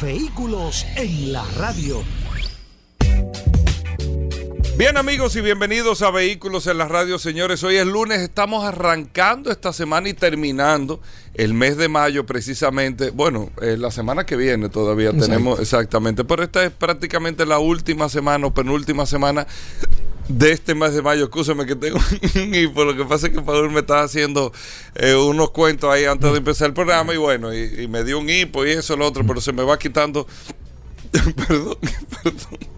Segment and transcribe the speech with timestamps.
[0.00, 2.02] Vehículos en la radio.
[4.76, 7.64] Bien amigos y bienvenidos a Vehículos en la Radio, señores.
[7.64, 11.00] Hoy es lunes, estamos arrancando esta semana y terminando
[11.32, 13.08] el mes de mayo precisamente.
[13.08, 18.10] Bueno, eh, la semana que viene todavía tenemos exactamente, pero esta es prácticamente la última
[18.10, 19.46] semana o penúltima semana
[20.28, 21.24] de este mes de mayo.
[21.24, 21.98] Escúchame que tengo
[22.36, 22.84] un hipo.
[22.84, 24.52] Lo que pasa es que Paul me estaba haciendo
[24.94, 28.18] eh, unos cuentos ahí antes de empezar el programa y bueno, y, y me dio
[28.18, 30.26] un hipo y eso, lo otro, pero se me va quitando.
[31.48, 31.76] perdón,
[32.22, 32.76] perdón.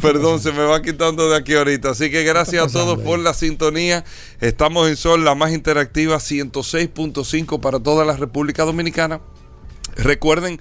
[0.00, 1.90] Perdón, se me va quitando de aquí ahorita.
[1.90, 4.04] Así que gracias a todos por la sintonía.
[4.40, 9.20] Estamos en Sol, la más interactiva, 106.5 para toda la República Dominicana.
[9.96, 10.60] Recuerden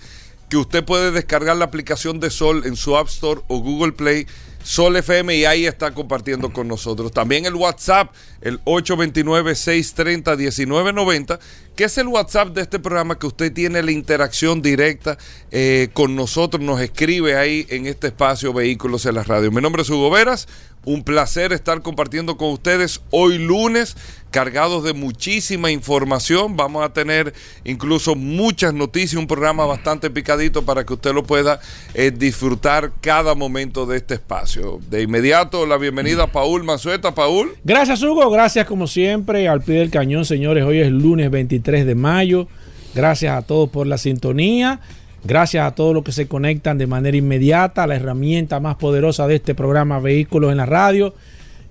[0.50, 4.26] que usted puede descargar la aplicación de Sol en su App Store o Google Play.
[4.68, 7.14] Sol FM y ahí está compartiendo con nosotros.
[7.14, 11.40] También el WhatsApp, el 829-630-1990,
[11.78, 15.20] que es el WhatsApp de este programa que usted tiene la interacción directa
[15.52, 19.52] eh, con nosotros, nos escribe ahí en este espacio Vehículos en la Radio.
[19.52, 20.48] Mi nombre es Hugo Veras,
[20.88, 23.98] un placer estar compartiendo con ustedes hoy lunes,
[24.32, 26.56] cargados de muchísima información.
[26.56, 27.34] Vamos a tener
[27.66, 31.60] incluso muchas noticias, un programa bastante picadito para que usted lo pueda
[31.94, 34.80] eh, disfrutar cada momento de este espacio.
[34.90, 37.14] De inmediato, la bienvenida a Paul Manzueta.
[37.14, 37.52] Paul.
[37.66, 38.30] Gracias, Hugo.
[38.30, 40.64] Gracias, como siempre, al pie del cañón, señores.
[40.64, 42.48] Hoy es lunes 23 de mayo.
[42.96, 44.80] Gracias a todos por la sintonía.
[45.24, 49.28] Gracias a todos los que se conectan de manera inmediata a la herramienta más poderosa
[49.28, 51.14] de este programa Vehículos en la Radio.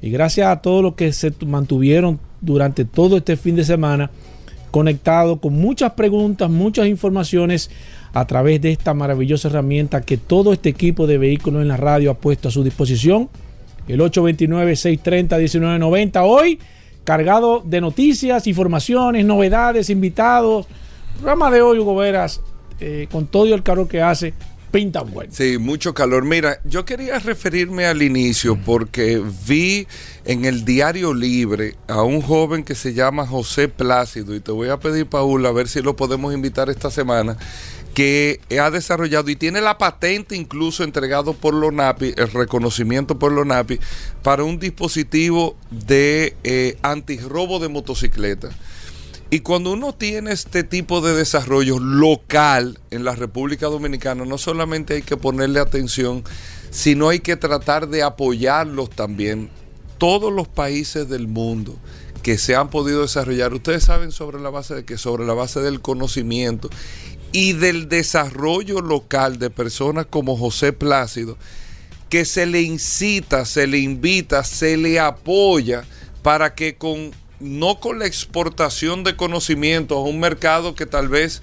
[0.02, 4.10] Y gracias a todos los que se mantuvieron durante todo este fin de semana
[4.70, 7.70] conectados con muchas preguntas, muchas informaciones
[8.12, 12.10] a través de esta maravillosa herramienta que todo este equipo de Vehículos en la Radio
[12.10, 13.30] ha puesto a su disposición.
[13.88, 16.20] El 829-630-1990.
[16.24, 16.58] Hoy
[17.06, 20.66] cargado de noticias, informaciones, novedades, invitados.
[21.14, 22.40] El programa de hoy, Hugo Veras,
[22.80, 24.34] eh, con todo el calor que hace,
[24.72, 25.32] pinta bueno.
[25.32, 26.24] Sí, mucho calor.
[26.24, 29.86] Mira, yo quería referirme al inicio porque vi
[30.24, 34.68] en el Diario Libre a un joven que se llama José Plácido y te voy
[34.68, 37.36] a pedir, Paul, a ver si lo podemos invitar esta semana
[37.96, 43.80] que ha desarrollado y tiene la patente incluso entregado por LONAPI, el reconocimiento por LONAPI,
[44.22, 48.54] para un dispositivo de eh, antirrobo de motocicletas.
[49.30, 54.92] Y cuando uno tiene este tipo de desarrollo local en la República Dominicana, no solamente
[54.92, 56.22] hay que ponerle atención,
[56.68, 59.48] sino hay que tratar de apoyarlos también.
[59.96, 61.74] Todos los países del mundo
[62.22, 65.60] que se han podido desarrollar, ustedes saben sobre la base de que sobre la base
[65.60, 66.68] del conocimiento
[67.36, 71.36] y del desarrollo local de personas como José Plácido,
[72.08, 75.84] que se le incita, se le invita, se le apoya
[76.22, 81.42] para que con no con la exportación de conocimientos a un mercado que tal vez,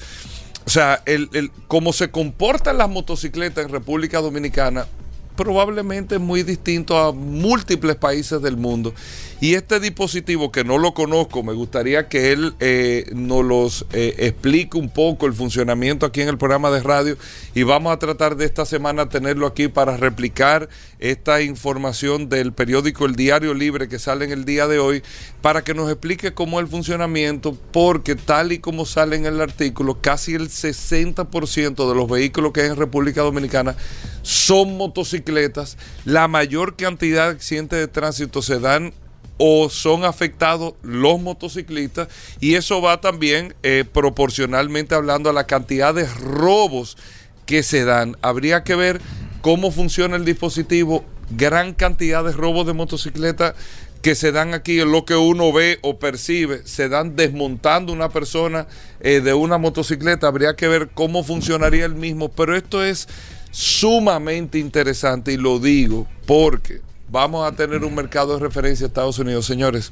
[0.65, 4.87] o sea, el, el, cómo se comportan las motocicletas en República Dominicana,
[5.35, 8.95] probablemente es muy distinto a múltiples países del mundo.
[9.43, 14.15] Y este dispositivo, que no lo conozco, me gustaría que él eh, nos los eh,
[14.19, 17.17] explique un poco el funcionamiento aquí en el programa de radio.
[17.53, 23.05] Y vamos a tratar de esta semana tenerlo aquí para replicar esta información del periódico
[23.05, 25.03] El Diario Libre que sale en el día de hoy,
[25.41, 29.41] para que nos explique cómo es el funcionamiento, porque tal y como sale en el
[29.41, 33.75] artículo, casi el 60% de los vehículos que hay en República Dominicana
[34.21, 35.77] son motocicletas.
[36.05, 38.93] La mayor cantidad de accidentes de tránsito se dan
[39.37, 42.07] o son afectados los motociclistas
[42.39, 46.97] y eso va también eh, proporcionalmente hablando a la cantidad de robos
[47.45, 48.17] que se dan.
[48.21, 49.01] Habría que ver
[49.41, 53.55] cómo funciona el dispositivo, gran cantidad de robos de motocicleta
[54.01, 58.67] que se dan aquí, lo que uno ve o percibe, se dan desmontando una persona
[58.99, 63.07] eh, de una motocicleta, habría que ver cómo funcionaría el mismo, pero esto es
[63.51, 66.81] sumamente interesante y lo digo porque
[67.13, 69.91] vamos a tener un mercado de referencia a Estados Unidos, señores.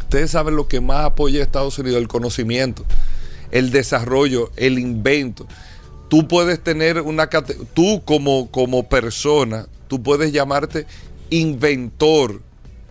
[0.00, 2.86] Ustedes saben lo que más apoya a Estados Unidos, el conocimiento,
[3.50, 5.46] el desarrollo, el invento.
[6.08, 7.28] Tú puedes tener una
[7.74, 10.86] tú como, como persona, tú puedes llamarte
[11.28, 12.40] inventor,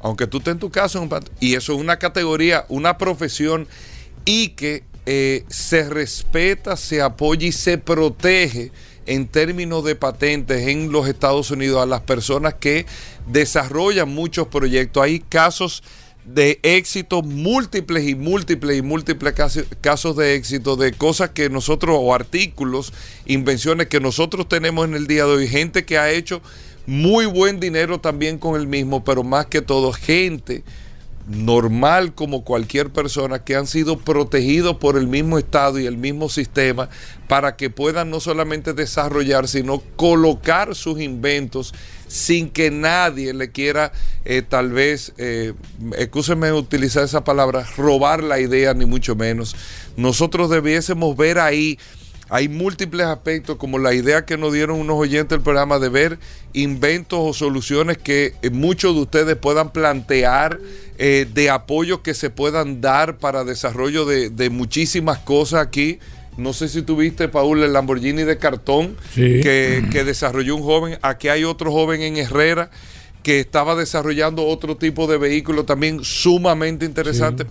[0.03, 0.99] aunque tú estés en tu casa,
[1.39, 3.67] y eso es una categoría, una profesión,
[4.23, 8.71] y que eh, se respeta, se apoya y se protege
[9.05, 12.85] en términos de patentes en los Estados Unidos a las personas que
[13.27, 15.03] desarrollan muchos proyectos.
[15.03, 15.83] Hay casos
[16.25, 19.33] de éxito múltiples y múltiples y múltiples
[19.81, 22.93] casos, de éxito de cosas que nosotros o artículos,
[23.25, 26.41] invenciones que nosotros tenemos en el día de hoy, gente que ha hecho
[26.85, 30.63] muy buen dinero también con el mismo, pero más que todo gente
[31.27, 36.29] normal como cualquier persona que han sido protegidos por el mismo Estado y el mismo
[36.29, 36.89] sistema
[37.27, 41.73] para que puedan no solamente desarrollar, sino colocar sus inventos
[42.07, 43.93] sin que nadie le quiera
[44.25, 45.53] eh, tal vez, eh,
[46.53, 49.55] utilizar esa palabra, robar la idea ni mucho menos.
[49.95, 51.77] Nosotros debiésemos ver ahí
[52.33, 56.17] hay múltiples aspectos, como la idea que nos dieron unos oyentes del programa de ver
[56.53, 60.57] inventos o soluciones que eh, muchos de ustedes puedan plantear,
[61.03, 65.97] eh, de apoyo que se puedan dar para desarrollo de, muchísimas cosas aquí.
[66.37, 70.99] No sé si tuviste, Paul, el Lamborghini de cartón que, desarrolló un joven.
[71.01, 72.69] Aquí hay otro joven en Herrera
[73.23, 77.47] que estaba desarrollando otro tipo de vehículo también sumamente interesante.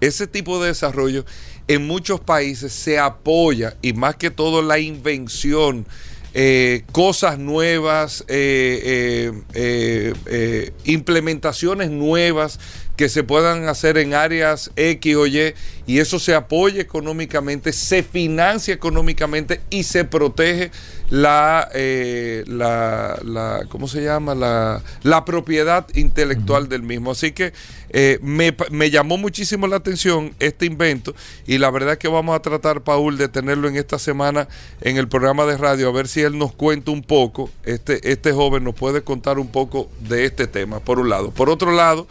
[0.00, 1.24] Ese tipo de desarrollo
[1.66, 5.84] en muchos países se apoya y más que todo la invención,
[6.34, 12.58] eh, cosas nuevas, eh, eh, implementaciones nuevas
[12.96, 15.54] que se puedan hacer en áreas X o Y
[15.86, 20.70] y eso se apoya económicamente, se financia económicamente y se protege
[21.10, 24.34] la, eh, la, la, ¿cómo se llama?
[24.34, 27.10] La, la propiedad intelectual del mismo.
[27.10, 27.52] Así que
[27.90, 31.14] eh, me, me, llamó muchísimo la atención este invento
[31.46, 34.48] y la verdad que vamos a tratar, Paul, de tenerlo en esta semana
[34.80, 38.32] en el programa de radio, a ver si él nos cuenta un poco, este, este
[38.32, 41.30] joven nos puede contar un poco de este tema, por un lado.
[41.32, 42.06] Por otro lado,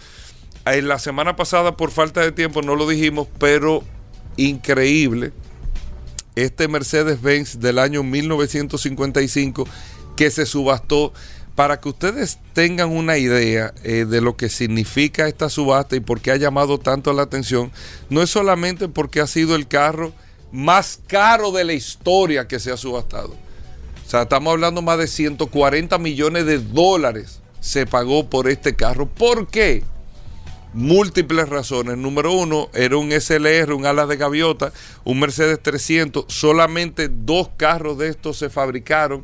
[0.66, 3.84] en la semana pasada, por falta de tiempo, no lo dijimos, pero
[4.38, 5.34] increíble
[6.36, 9.68] este Mercedes-Benz del año 1955
[10.16, 11.14] que se subastó.
[11.56, 16.22] Para que ustedes tengan una idea eh, de lo que significa esta subasta y por
[16.22, 17.72] qué ha llamado tanto la atención,
[18.10, 20.14] no es solamente porque ha sido el carro
[20.54, 23.36] más caro de la historia que se ha subastado.
[24.08, 29.08] O sea, estamos hablando más de 140 millones de dólares se pagó por este carro.
[29.08, 29.84] ¿Por qué?
[30.74, 31.98] Múltiples razones.
[31.98, 34.72] Número uno, era un SLR, un ala de gaviota,
[35.04, 36.26] un Mercedes 300.
[36.28, 39.24] Solamente dos carros de estos se fabricaron.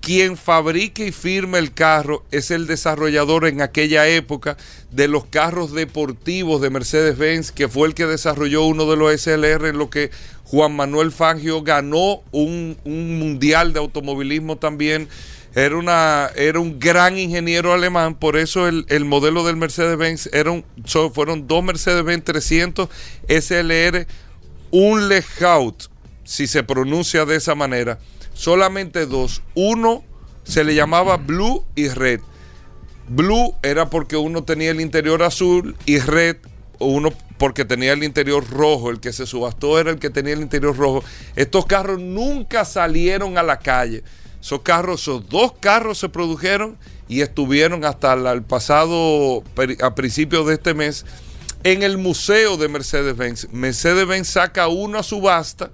[0.00, 4.56] Quien fabrica y firma el carro es el desarrollador en aquella época
[4.90, 9.66] de los carros deportivos de Mercedes-Benz, que fue el que desarrolló uno de los SLR
[9.66, 10.10] en lo que
[10.44, 15.06] Juan Manuel Fangio ganó un, un mundial de automovilismo también
[15.54, 20.30] era, una, era un gran ingeniero alemán, por eso el, modelo del Mercedes-Benz
[21.12, 22.88] fueron dos Mercedes-Benz 300
[23.28, 24.06] SLR,
[24.70, 25.84] un Lehaut,
[26.24, 27.98] si se pronuncia de esa manera,
[28.32, 29.42] solamente dos.
[29.54, 30.04] Uno
[30.44, 32.20] se le llamaba Blue y Red.
[33.08, 36.36] Blue era porque uno tenía el interior azul y Red
[36.80, 40.40] uno porque tenía el interior rojo, el que se subastó era el que tenía el
[40.40, 41.04] interior rojo.
[41.36, 44.02] Estos carros nunca salieron a la calle.
[44.40, 46.78] Esos carros, esos dos carros se produjeron
[47.08, 49.42] y estuvieron hasta el pasado,
[49.82, 51.04] a principios de este mes,
[51.64, 53.48] en el museo de Mercedes-Benz.
[53.52, 55.70] Mercedes-Benz saca una subasta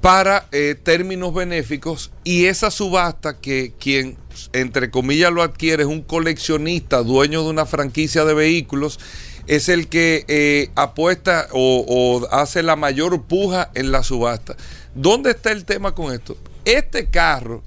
[0.00, 4.18] para eh, términos benéficos y esa subasta que quien
[4.52, 8.98] entre comillas lo adquiere es un coleccionista, dueño de una franquicia de vehículos,
[9.46, 14.56] es el que eh, apuesta o hace la mayor puja en la subasta.
[14.94, 16.36] ¿Dónde está el tema con esto?
[16.64, 17.62] Este carro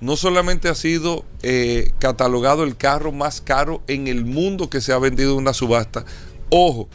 [0.00, 4.92] no solamente ha sido eh, catalogado el carro más caro en el mundo que se
[4.92, 6.04] ha vendido en una subasta.
[6.50, 6.88] Ojo,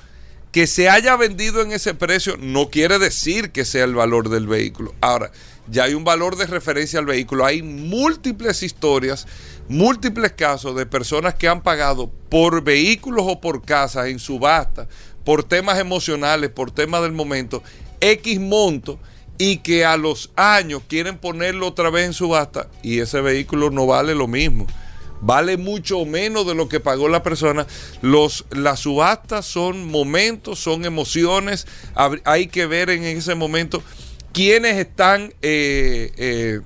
[0.52, 4.48] que se haya vendido en ese precio no quiere decir que sea el valor del
[4.48, 4.94] vehículo.
[5.00, 5.32] Ahora,
[5.70, 7.46] ya hay un valor de referencia al vehículo.
[7.46, 9.26] Hay múltiples historias,
[9.70, 14.88] múltiples casos de personas que han pagado por vehículos o por casas en subasta,
[15.24, 17.64] por temas emocionales, por temas del momento,
[18.02, 19.00] X monto
[19.38, 23.86] y que a los años quieren ponerlo otra vez en subasta y ese vehículo no
[23.86, 24.68] vale lo mismo.
[25.20, 27.66] Vale mucho menos de lo que pagó la persona.
[28.02, 31.66] Los, las subastas son momentos, son emociones.
[32.24, 33.82] Hay que ver en ese momento
[34.32, 36.62] quiénes están eh, eh,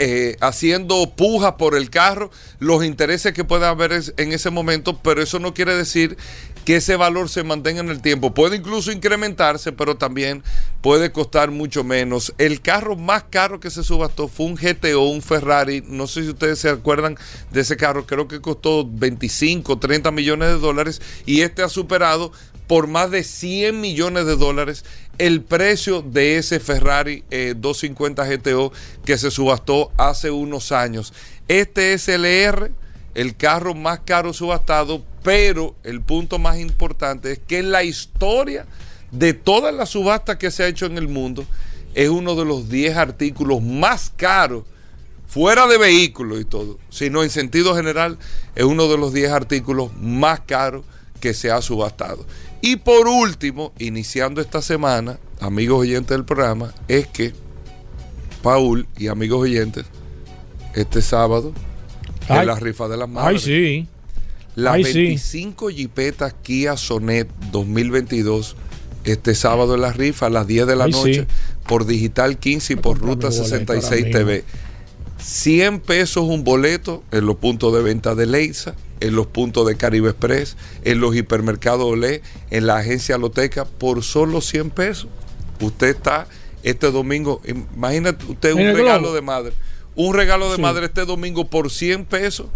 [0.00, 5.22] eh, haciendo pujas por el carro, los intereses que pueda haber en ese momento, pero
[5.22, 6.16] eso no quiere decir
[6.64, 8.32] que ese valor se mantenga en el tiempo.
[8.34, 10.42] Puede incluso incrementarse, pero también
[10.80, 12.34] puede costar mucho menos.
[12.38, 15.82] El carro más caro que se subastó fue un GTO, un Ferrari.
[15.86, 17.16] No sé si ustedes se acuerdan
[17.50, 18.06] de ese carro.
[18.06, 22.32] Creo que costó 25, 30 millones de dólares y este ha superado
[22.66, 24.84] por más de 100 millones de dólares
[25.18, 28.72] el precio de ese Ferrari eh, 250 GTO
[29.04, 31.12] que se subastó hace unos años.
[31.48, 32.72] Este SLR,
[33.14, 38.66] el carro más caro subastado, pero el punto más importante es que en la historia
[39.10, 41.46] de todas las subastas que se ha hecho en el mundo,
[41.94, 44.64] es uno de los 10 artículos más caros,
[45.26, 48.18] fuera de vehículos y todo, sino en sentido general,
[48.54, 50.84] es uno de los 10 artículos más caros
[51.20, 52.26] que se ha subastado.
[52.60, 57.32] Y por último, iniciando esta semana, amigos oyentes del programa, es que
[58.42, 59.86] Paul y amigos oyentes,
[60.74, 61.52] este sábado.
[62.28, 63.88] En la rifa de las Ay, madres, sí.
[64.56, 64.92] las Ay, sí.
[65.04, 68.56] 25 jipetas Kia Sonet 2022,
[69.04, 71.26] este sábado en la rifa a las 10 de la Ay, noche, sí.
[71.66, 74.44] por Digital 15 y por Ruta boleto 66 ahora TV.
[75.18, 79.76] 100 pesos un boleto en los puntos de venta de Leisa, en los puntos de
[79.76, 85.08] Caribe Express, en los hipermercados Olé, en la agencia Loteca, por solo 100 pesos.
[85.60, 86.26] Usted está
[86.62, 87.40] este domingo,
[87.76, 89.52] imagínate usted un regalo de madre.
[89.96, 90.62] Un regalo de Sí.
[90.62, 92.46] madre este domingo por 100 pesos.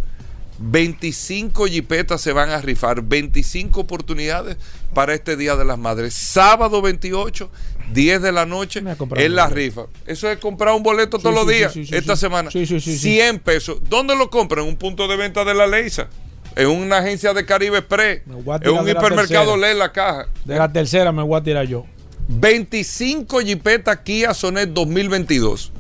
[0.61, 4.57] 25 jipetas se van a rifar, 25 oportunidades
[4.93, 6.15] para este Día de las Madres.
[6.15, 7.49] Sábado 28,
[7.93, 8.83] 10 de la noche,
[9.17, 9.83] en la rifa.
[10.07, 12.51] Eso es comprar un boleto Sí, todos los días, sí, esta semana.
[12.51, 12.99] Sí, sí, sí, sí.
[12.99, 13.79] 100 pesos.
[13.89, 14.65] ¿Dónde lo compran?
[14.65, 16.09] En un punto de venta de la Leisa.
[16.57, 18.23] En una agencia de Caribe Express.
[18.27, 19.57] En un hipermercado.
[19.57, 20.27] Lee la caja.
[20.45, 21.87] De la tercera me voy a tirar yo.
[22.27, 25.73] 25 jipetas Kia Sonet 2022.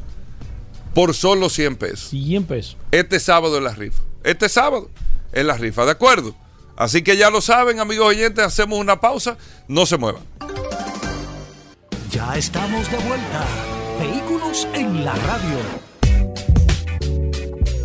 [0.94, 2.76] Por solo 100 pesos 100 pesos.
[2.90, 4.02] este sábado en la rifa.
[4.24, 4.90] Este sábado
[5.32, 6.34] en la rifa, ¿de acuerdo?
[6.76, 10.22] Así que ya lo saben, amigos oyentes, hacemos una pausa, no se muevan.
[12.10, 13.44] Ya estamos de vuelta.
[13.98, 15.58] Vehículos en la radio.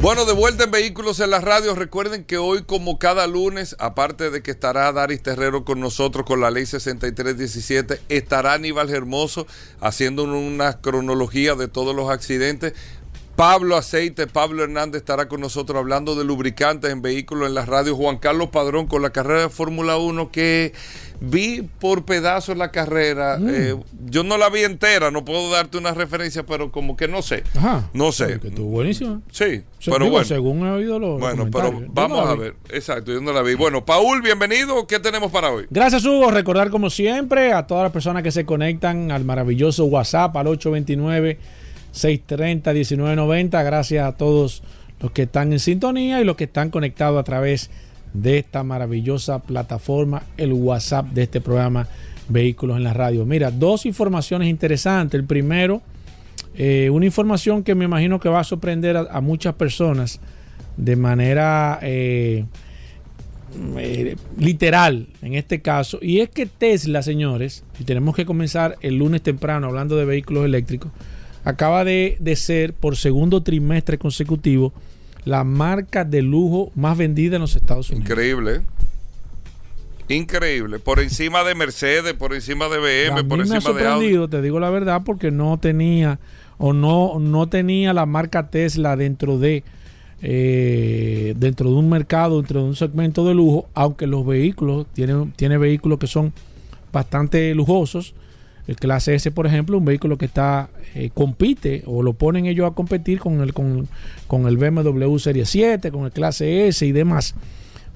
[0.04, 1.76] Bueno, de vuelta en Vehículos en la Radio.
[1.76, 6.42] Recuerden que hoy, como cada lunes, aparte de que estará Daris Terrero con nosotros con
[6.42, 9.48] la ley 6317, estará Aníbal Hermoso
[9.80, 12.74] haciendo una cronología de todos los accidentes.
[13.36, 17.96] Pablo Aceite, Pablo Hernández estará con nosotros hablando de lubricantes en vehículos en la radio.
[17.96, 20.72] Juan Carlos Padrón con la carrera de Fórmula 1 que
[21.20, 23.40] vi por pedazos la carrera.
[23.42, 23.76] Eh,
[24.06, 27.44] yo no la vi entera, no puedo darte una referencia, pero como que no sé.
[27.58, 27.90] Ajá.
[27.94, 28.40] No sé.
[28.40, 29.24] Que estuvo buenísimo.
[29.32, 30.26] Sí, pero digo, bueno.
[30.26, 31.20] Según he oído los.
[31.20, 32.56] Bueno, pero vamos no a ver.
[32.70, 33.56] Exacto, yo no la vi.
[33.56, 34.86] Bueno, Paul, bienvenido.
[34.86, 35.66] ¿Qué tenemos para hoy?
[35.72, 36.30] Gracias, Hugo.
[36.30, 40.48] Recordar, como siempre, a todas las personas que se conectan al maravilloso WhatsApp al
[41.94, 43.64] 829-630-1990.
[43.64, 44.64] Gracias a todos
[45.00, 47.70] los que están en sintonía y los que están conectados a través
[48.14, 51.88] de esta maravillosa plataforma, el WhatsApp de este programa
[52.30, 53.26] Vehículos en la Radio.
[53.26, 55.20] Mira, dos informaciones interesantes.
[55.20, 55.82] El primero,
[56.56, 60.20] eh, una información que me imagino que va a sorprender a, a muchas personas
[60.78, 62.46] de manera eh,
[63.78, 66.00] eh, literal en este caso.
[66.02, 70.46] Y es que Tesla, señores, y tenemos que comenzar el lunes temprano hablando de vehículos
[70.46, 70.92] eléctricos,
[71.44, 74.74] acaba de, de ser por segundo trimestre consecutivo
[75.26, 78.10] la marca de lujo más vendida en los Estados Unidos.
[78.10, 78.56] Increíble.
[78.58, 78.62] ¿eh?
[80.10, 80.80] Increíble.
[80.80, 83.88] Por encima de Mercedes, por encima de a BM, mí por me ha encima de
[83.88, 84.06] Audi.
[84.06, 86.20] sorprendido, te digo la verdad, porque no tenía
[86.58, 89.64] o no, no tenía la marca Tesla dentro de
[90.22, 95.32] eh, dentro de un mercado, dentro de un segmento de lujo, aunque los vehículos tienen
[95.34, 96.34] tiene vehículos que son
[96.92, 98.14] bastante lujosos.
[98.68, 102.70] El clase S, por ejemplo, un vehículo que está eh, compite o lo ponen ellos
[102.70, 103.90] a competir con el con,
[104.28, 107.36] con el BMW Serie 7, con el clase S y demás.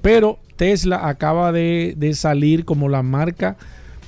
[0.02, 3.56] Pero Tesla acaba de, de salir como la marca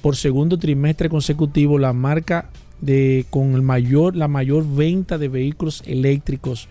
[0.03, 2.51] por segundo trimestre consecutivo, la marca
[2.81, 6.69] de con el mayor, la mayor venta de vehículos eléctricos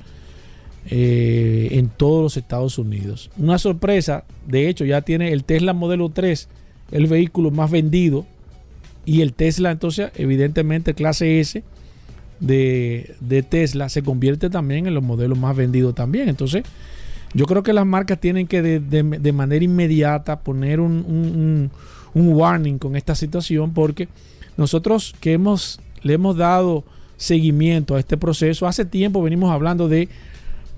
[0.92, 3.30] eh, en todos los Estados Unidos.
[3.38, 6.48] Una sorpresa, de hecho, ya tiene el Tesla Modelo 3,
[6.92, 8.26] el vehículo más vendido,
[9.10, 11.64] y el Tesla, entonces, evidentemente, clase S
[12.40, 16.30] de, de Tesla se convierte también en los modelos más vendidos también.
[16.30, 16.64] Entonces,
[17.34, 21.72] yo creo que las marcas tienen que de, de- manera inmediata poner un-
[22.14, 24.08] un warning con esta situación porque
[24.58, 26.84] nosotros que hemos, le hemos dado
[27.18, 30.08] seguimiento a este proceso, hace tiempo venimos hablando de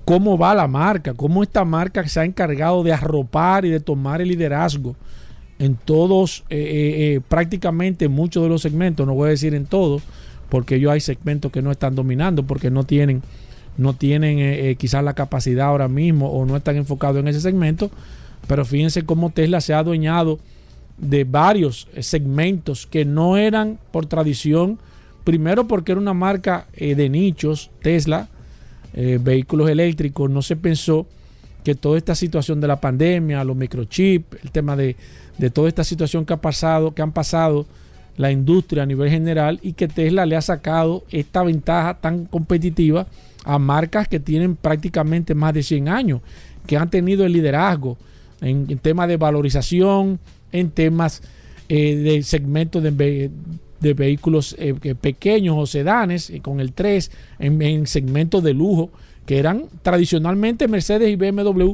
[0.04, 4.20] cómo va la marca, cómo esta marca se ha encargado de arropar y de tomar
[4.20, 4.96] el liderazgo
[5.58, 9.54] en todos, eh, eh, eh, prácticamente en muchos de los segmentos, no voy a decir
[9.54, 10.02] en todos,
[10.52, 13.22] porque ellos hay segmentos que no están dominando, porque no tienen,
[13.78, 17.40] no tienen eh, eh, quizás la capacidad ahora mismo o no están enfocados en ese
[17.40, 17.90] segmento,
[18.46, 20.38] pero fíjense cómo Tesla se ha adueñado
[20.98, 24.78] de varios segmentos que no eran por tradición,
[25.24, 28.28] primero porque era una marca eh, de nichos, Tesla,
[28.92, 31.06] eh, vehículos eléctricos, no se pensó
[31.64, 34.96] que toda esta situación de la pandemia, los microchips, el tema de,
[35.38, 37.66] de toda esta situación que ha pasado, que han pasado
[38.16, 43.06] la industria a nivel general y que Tesla le ha sacado esta ventaja tan competitiva
[43.44, 46.20] a marcas que tienen prácticamente más de 100 años,
[46.66, 47.96] que han tenido el liderazgo
[48.40, 50.18] en, temas de valorización,
[50.52, 51.22] en temas
[51.68, 53.30] eh, de segmentos de,
[53.80, 58.90] vehículos eh, pequeños o sedanes, eh, con el 3, en, segmentos de lujo,
[59.26, 61.72] que eran tradicionalmente Mercedes y BMW.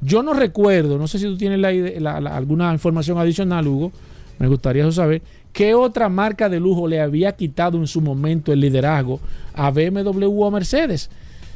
[0.00, 1.64] Yo no recuerdo, no sé si tú tienes
[2.04, 3.92] alguna información adicional, Hugo,
[4.38, 5.22] me gustaría saber,
[5.52, 9.20] ¿qué otra marca de lujo le había quitado en su momento el liderazgo
[9.54, 11.10] a BMW o a Mercedes?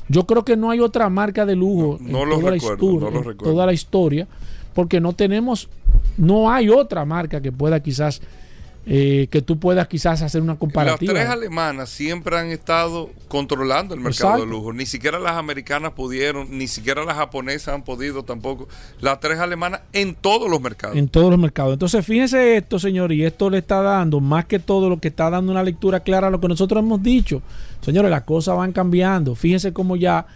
[0.09, 3.67] Yo creo que no hay otra marca de lujo en, toda, la historia, en toda
[3.67, 4.27] la historia,
[4.75, 5.69] porque no tenemos,
[6.17, 8.21] no hay otra marca que pueda quizás
[8.87, 11.13] eh, que tú puedas quizás hacer una comparativa.
[11.13, 14.73] Las tres alemanas siempre han estado controlando el mercado de lujo.
[14.73, 18.69] Ni siquiera las americanas pudieron, ni siquiera las japonesas han podido tampoco.
[19.01, 20.97] Las tres alemanas en todos los mercados.
[20.97, 21.75] En todos los mercados.
[21.75, 25.29] Entonces, fíjense esto, señor, y esto le está dando, más que todo lo que está
[25.29, 27.43] dando una lectura clara a lo que nosotros hemos dicho.
[27.83, 29.35] Señores, las cosas van cambiando.
[29.35, 30.27] Fíjense cómo ya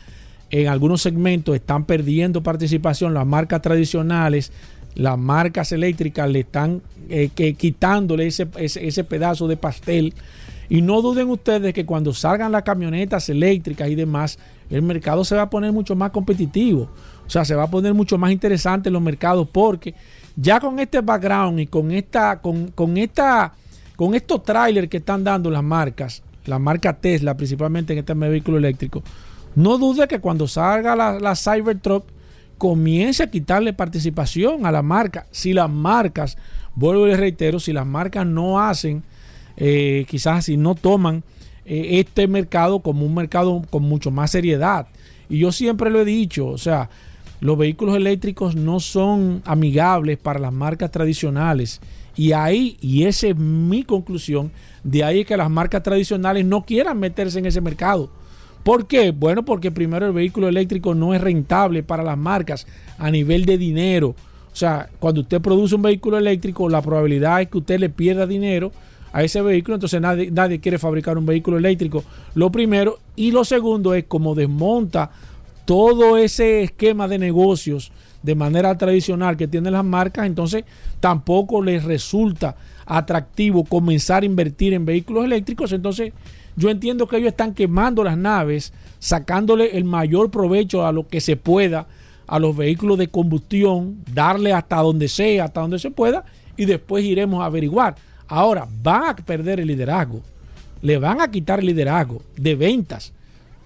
[0.50, 4.52] en algunos segmentos están perdiendo participación las marcas tradicionales
[4.94, 10.14] las marcas eléctricas le están eh, que, quitándole ese, ese, pedazo de pastel.
[10.68, 14.38] Y no duden ustedes que cuando salgan las camionetas eléctricas y demás,
[14.70, 16.88] el mercado se va a poner mucho más competitivo.
[17.26, 19.94] O sea, se va a poner mucho más interesante los mercados porque
[20.36, 23.52] ya con este background y con esta, con, con esta,
[23.96, 28.58] con estos trailers que están dando las marcas, la marca Tesla principalmente en este vehículo
[28.58, 29.02] eléctrico,
[29.54, 32.04] no dude que cuando salga la, la Cybertruck
[32.64, 35.26] comience a quitarle participación a la marca.
[35.30, 36.38] Si las marcas,
[36.74, 39.02] vuelvo y les reitero, si las marcas no hacen,
[39.58, 41.22] eh, quizás si no toman
[41.66, 44.86] eh, este mercado como un mercado con mucho más seriedad.
[45.28, 46.88] Y yo siempre lo he dicho, o sea,
[47.38, 51.82] los vehículos eléctricos no son amigables para las marcas tradicionales.
[52.16, 54.52] Y ahí, y esa es mi conclusión,
[54.84, 58.08] de ahí es que las marcas tradicionales no quieran meterse en ese mercado
[58.64, 59.10] ¿Por qué?
[59.12, 62.66] Bueno, porque primero el vehículo eléctrico no es rentable para las marcas
[62.98, 64.16] a nivel de dinero.
[64.52, 68.26] O sea, cuando usted produce un vehículo eléctrico, la probabilidad es que usted le pierda
[68.26, 68.72] dinero
[69.12, 72.02] a ese vehículo, entonces nadie, quiere fabricar un vehículo eléctrico.
[72.34, 72.98] Lo primero.
[73.16, 75.10] Y lo segundo es como desmonta
[75.66, 80.64] todo ese esquema de negocios de manera tradicional que tienen las marcas, entonces
[80.98, 85.72] tampoco les resulta atractivo comenzar a invertir en vehículos eléctricos.
[85.72, 86.12] Entonces
[86.56, 91.20] yo entiendo que ellos están quemando las naves, sacándole el mayor provecho a lo que
[91.20, 91.86] se pueda
[92.26, 96.24] a los vehículos de combustión, darle hasta donde sea, hasta donde se pueda,
[96.56, 97.96] y después iremos a averiguar.
[98.28, 100.22] Ahora, van a perder el liderazgo,
[100.80, 103.12] le van a quitar el liderazgo de ventas.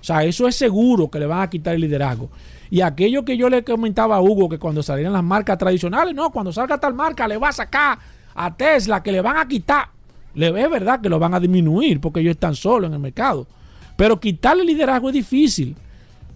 [0.00, 2.30] O sea, eso es seguro que le van a quitar el liderazgo.
[2.70, 6.30] Y aquello que yo le comentaba a Hugo, que cuando salieran las marcas tradicionales, no,
[6.30, 7.98] cuando salga tal marca, le va a sacar
[8.34, 9.88] a Tesla, que le van a quitar.
[10.42, 13.46] Es verdad que lo van a disminuir porque ellos están solos en el mercado.
[13.96, 15.76] Pero quitarle liderazgo es difícil.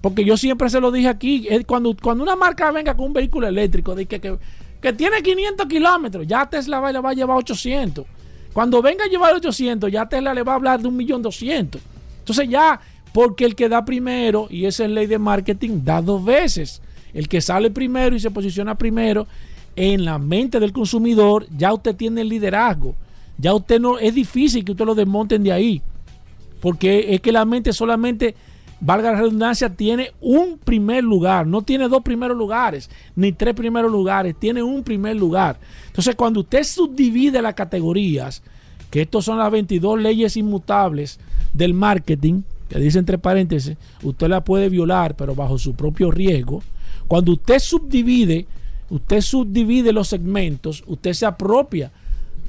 [0.00, 3.46] Porque yo siempre se lo dije aquí, cuando, cuando una marca venga con un vehículo
[3.46, 8.04] eléctrico de que, que, tiene 500 kilómetros, ya Tesla va, va a llevar 800.
[8.52, 11.78] Cuando venga a llevar 800, ya Tesla le va a hablar de 1.200.000.
[12.18, 12.80] Entonces ya,
[13.12, 16.82] porque el que da primero, y esa es ley de marketing, da dos veces.
[17.14, 19.28] El que sale primero y se posiciona primero
[19.76, 22.96] en la mente del consumidor, ya usted tiene el liderazgo.
[23.42, 25.82] Ya usted no, es difícil que usted lo desmonten de ahí.
[26.60, 28.36] Porque es que la mente solamente,
[28.80, 31.44] valga la redundancia, tiene un primer lugar.
[31.44, 34.36] No tiene dos primeros lugares, ni tres primeros lugares.
[34.38, 35.58] Tiene un primer lugar.
[35.88, 38.44] Entonces, cuando usted subdivide las categorías,
[38.92, 41.18] que estos son las 22 leyes inmutables
[41.52, 46.62] del marketing, que dice entre paréntesis, usted la puede violar, pero bajo su propio riesgo.
[47.08, 48.46] Cuando usted subdivide,
[48.88, 51.90] usted subdivide los segmentos, usted se apropia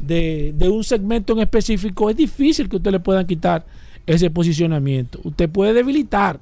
[0.05, 3.65] de, un segmento en específico, es difícil que usted le puedan quitar
[4.05, 5.19] ese posicionamiento.
[5.23, 6.39] Usted puede debilitar,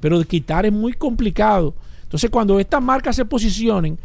[0.00, 1.74] pero de quitar es muy complicado.
[2.02, 3.98] Entonces, cuando estas marcas se posicionen,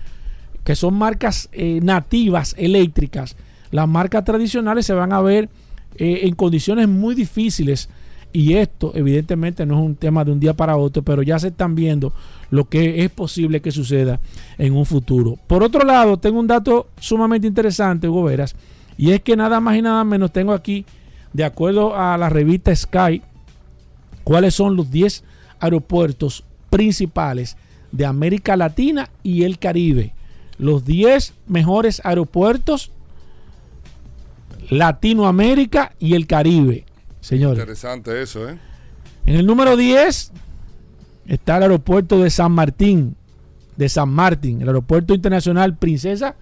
[0.64, 3.36] que son marcas eh, nativas eléctricas,
[3.72, 5.50] las marcas tradicionales se van a ver
[5.96, 7.90] eh, en condiciones muy difíciles.
[8.34, 11.48] Y esto, evidentemente, no es un tema de un día para otro, pero ya se
[11.48, 12.14] están viendo
[12.50, 14.20] lo que es posible que suceda
[14.58, 15.38] en un futuro.
[15.48, 18.54] Por otro lado, tengo un dato sumamente interesante, Hugo Veras
[18.98, 20.86] y es que nada más y nada menos tengo aquí,
[21.34, 23.22] de acuerdo a la revista Sky,
[24.24, 25.24] cuáles son los 10
[25.60, 27.58] aeropuertos principales
[27.92, 30.14] de América Latina y el Caribe.
[30.58, 32.92] Los 10 mejores aeropuertos
[34.70, 36.86] Latinoamérica y el Caribe,
[37.22, 37.60] señores.
[37.60, 38.58] Interesante eso, ¿eh?
[39.26, 40.32] En el número 10
[41.28, 43.16] está el aeropuerto de San Martín,
[43.76, 46.36] de San Martín, el aeropuerto internacional Princesa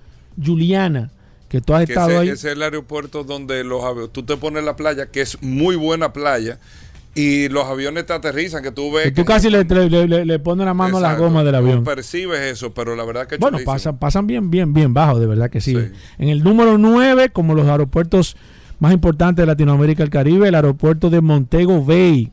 [0.43, 1.11] Juliana,
[1.55, 2.29] que tú has Que estado ese, ahí.
[2.29, 5.75] ese es el aeropuerto donde los aviones, tú te pones la playa, que es muy
[5.75, 6.59] buena playa,
[7.13, 9.05] y los aviones te aterrizan, que tú ves...
[9.05, 11.43] que tú que- casi le, le- le- le pones la mano a la Exacto, goma
[11.45, 11.83] del avión.
[11.85, 15.49] percibes eso, pero la verdad que Bueno, pasan, pasan bien, bien, bien bajo, de verdad
[15.49, 15.73] que sí.
[15.75, 15.91] Sí.
[16.17, 18.35] En el número 9, como los aeropuertos
[18.79, 22.31] más importantes de Latinoamérica y el Caribe, el aeropuerto de Montego Bay.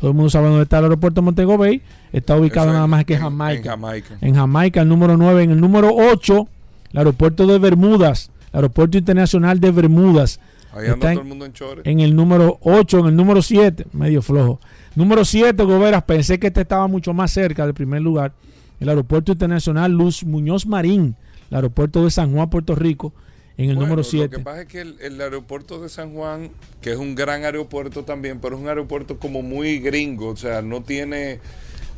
[0.00, 1.82] Todo el mundo sabe dónde está el aeropuerto de Montego Bay.
[2.12, 3.58] Está ubicado nada más que en en- Jamaica.
[3.60, 4.18] En Jamaica.
[4.20, 5.42] En Jamaica, el número 9.
[5.42, 6.46] En el número 8,
[6.92, 8.30] el aeropuerto de Bermudas.
[8.52, 10.40] El aeropuerto internacional de Bermudas.
[10.72, 11.84] Ahí anda Está todo el mundo en chores.
[11.86, 14.60] En el número 8, en el número 7, medio flojo.
[14.94, 18.32] Número 7, Goberas, pensé que este estaba mucho más cerca del primer lugar.
[18.80, 21.16] El aeropuerto internacional Luz Muñoz Marín,
[21.50, 23.12] el aeropuerto de San Juan, Puerto Rico,
[23.56, 24.36] en el Bueno, número Lo 7.
[24.36, 26.50] que pasa es que el, el aeropuerto de San Juan,
[26.80, 30.62] que es un gran aeropuerto también, pero es un aeropuerto como muy gringo, o sea,
[30.62, 31.40] no tiene...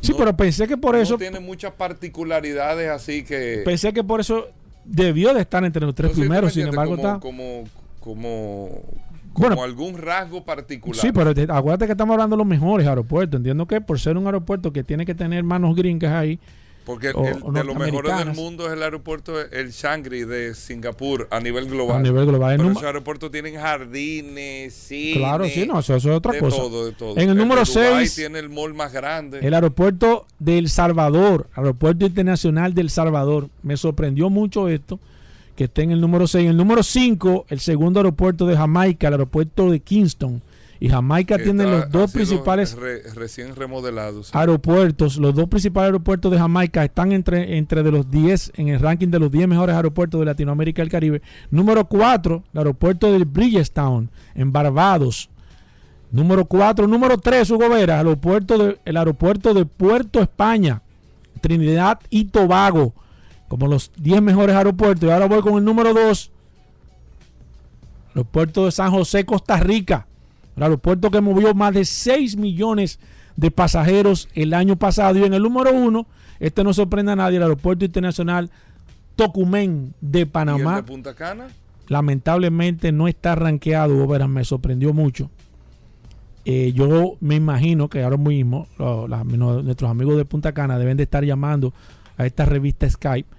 [0.01, 3.61] Sí, no- pero pensé que por no eso, tiene muchas particularidades así que...
[3.63, 4.47] pensé que por eso
[4.85, 7.19] debió de estar entre los tres No primeros, sin embargo como, está.
[7.19, 7.63] Como,
[7.99, 8.69] como,
[9.33, 9.63] como Bueno.
[9.63, 10.99] algún rasgo particular.
[10.99, 13.37] Sí, pero te- acuérdate que estamos hablando de los mejores aeropuertos.
[13.39, 16.39] Entiendo que por ser un aeropuerto que tiene que tener manos gringas ahí,
[16.85, 20.25] Porque el- o- el- o de los mejores del mundo es el aeropuerto, el Shangri
[20.25, 21.97] de Singapur a nivel global.
[21.97, 22.51] a nivel global.
[22.51, 25.13] El Pero esos aeropuertos tienen jardines, cine.
[25.19, 26.57] Claro, sí, no, eso, es otra de cosa.
[26.57, 27.17] todo, de todo.
[27.17, 29.39] En el número de Dubái 6, tiene el mall más grande.
[29.41, 33.49] El aeropuerto del Salvador, aeropuerto internacional del Salvador.
[33.61, 34.99] Me sorprendió mucho esto,
[35.55, 36.43] que esté en el número 6.
[36.45, 40.41] En el número 5, el segundo aeropuerto de Jamaica, el aeropuerto de Kingston.
[40.83, 44.35] Y Jamaica tiene los dos principales re- recién remodelados.
[44.35, 45.15] aeropuertos.
[45.15, 49.07] Los dos principales aeropuertos de Jamaica están entre, entre de los 10, en el ranking
[49.07, 51.21] de los 10 mejores aeropuertos de Latinoamérica y el Caribe.
[51.51, 55.29] Número 4, el aeropuerto de Bridgetown, en Barbados.
[56.11, 60.81] Número 4, número 3, Hugo Vera, el aeropuerto de, el aeropuerto de Puerto España,
[61.39, 62.93] Trinidad y Tobago,
[63.47, 65.07] como los 10 mejores aeropuertos.
[65.07, 66.29] Y ahora voy con el número 2,
[68.09, 70.07] aeropuerto de San José, Costa Rica,
[70.55, 72.99] el aeropuerto que movió más de 6 millones
[73.35, 75.17] de pasajeros el año pasado.
[75.19, 76.05] Y en el número 1,
[76.39, 78.49] este no sorprende a nadie, el aeropuerto internacional
[79.15, 81.47] Tocumen de ¿Y el Panamá de Punta Cana?
[81.87, 85.29] lamentablemente no está rankeado, Veras, me sorprendió mucho.
[86.45, 91.23] Eh, yo me imagino que ahora mismo nuestros amigos de Punta Cana deben de estar
[91.23, 91.73] llamando
[92.17, 93.29] a esta revista Skype,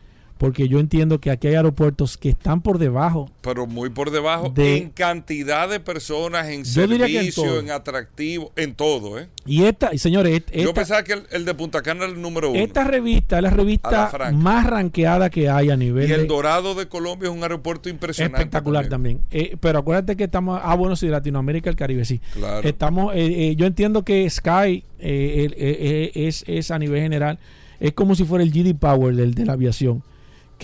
[0.44, 3.30] porque yo entiendo que aquí hay aeropuertos que están por debajo.
[3.40, 7.61] Pero muy por debajo De- en cantidad de personas, en en servicio, todo.
[7.61, 9.28] en, atractivo, en todo, ¿eh?
[9.46, 12.50] Y esta, y señores, Yo pensaba que el, el de Punta Cana era el número
[12.50, 12.59] uno.
[12.61, 16.74] esta revista es la revista más rankeada que hay a nivel y el de- Dorado
[16.74, 18.38] de Colombia es un aeropuerto impresionante.
[18.38, 19.20] espectacular también.
[19.30, 22.20] Eh, pero acuérdate que estamos, ah bueno, sí, Latinoamérica, el Caribe, sí.
[22.35, 22.68] Claro.
[22.68, 27.38] Estamos, eh, eh, yo entiendo que Sky eh, eh, eh, es, es a nivel general,
[27.80, 30.02] es como si fuera el GD Power del, de la aviación,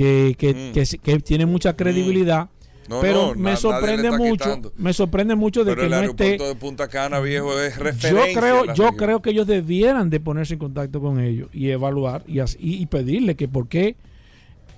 [0.00, 0.72] que, que, Mm.
[0.72, 2.48] que, que tiene mucha credibilidad.
[2.88, 6.32] No, pero no, me sorprende mucho, me sorprende mucho de Pero que el no aeropuerto
[6.44, 6.44] esté.
[6.48, 8.40] de Punta Cana, viejo, es Yo referencia.
[8.40, 8.96] creo, en la yo región.
[8.96, 12.86] creo que ellos debieran de ponerse en contacto con ellos y evaluar y, así- y,
[12.86, 13.96] pedirle que por qué,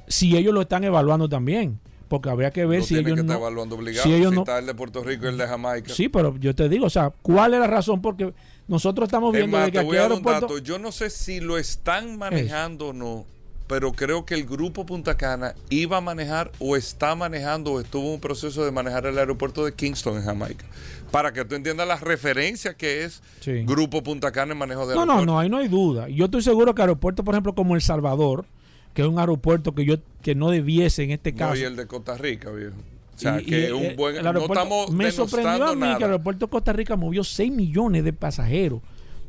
[0.08, 3.32] si ellos lo están evaluando también, porque habría que ver Lo si ellos que no,
[3.34, 4.02] evaluando obligado.
[4.04, 5.94] si Si, ellos no- está el de Puerto Rico y el de Jamaica.
[5.94, 8.02] Sí, pero yo te digo, o sea, ¿cuál es la razón?
[8.02, 8.34] Porque
[8.66, 10.58] nosotros estamos Es viendo más, de que te aquí voy hay a dar un dato.
[10.58, 13.24] Yo no sé si lo están manejando o no,
[13.72, 18.06] pero creo que el grupo Punta Cana iba a manejar o está manejando o estuvo
[18.08, 20.66] en un proceso de manejar el aeropuerto de Kingston en Jamaica.
[21.10, 23.64] Para que tú entiendas la referencia que es Sí.
[23.64, 25.26] Grupo Punta Cana en manejo de No, no, aeropuertos.
[25.26, 26.06] no, ahí no hay duda.
[26.10, 28.44] Yo estoy seguro que aeropuertos, por ejemplo, como El Salvador,
[28.92, 31.56] que es un aeropuerto que yo que no debiese en este No, caso.
[31.56, 32.74] y el de Costa Rica, viejo.
[33.16, 34.16] O sea, Y- que y, un buen.
[34.16, 37.24] el No aeropuerto- estamos me sorprendió a mí que el aeropuerto de Costa Rica movió
[37.24, 38.82] 6 millones de pasajeros.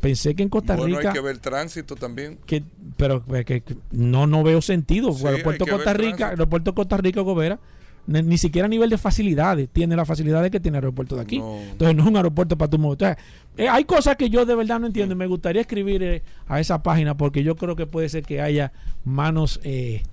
[0.04, 2.38] Pensé que en Costa Bueno, Rica hay que ver tránsito también.
[2.46, 2.62] que
[2.98, 5.14] pero que, que- no no veo sentido.
[5.14, 7.58] Sí, el que Costa Rica, el aeropuerto de Costa Rica, Gobera,
[8.06, 11.22] ni, ni siquiera a nivel de facilidades tiene las facilidades que tiene el aeropuerto de
[11.22, 11.40] aquí.
[11.40, 11.58] No.
[11.58, 12.96] Entonces no es un aeropuerto para tu mover.
[12.98, 13.18] O sea,
[13.56, 15.16] eh, hay cosas que yo de verdad no entiendo.
[15.16, 18.42] y Me gustaría escribir eh, a esa página porque yo creo que puede ser que
[18.42, 18.74] haya
[19.06, 20.04] manos eh,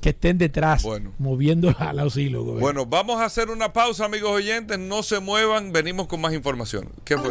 [0.00, 1.12] que estén detrás Bueno.
[1.18, 2.44] moviendo al auxilio.
[2.44, 4.78] Bueno, vamos a hacer una pausa, amigos oyentes.
[4.78, 6.88] No se muevan, venimos con más información.
[7.04, 7.30] ¿Qué fue?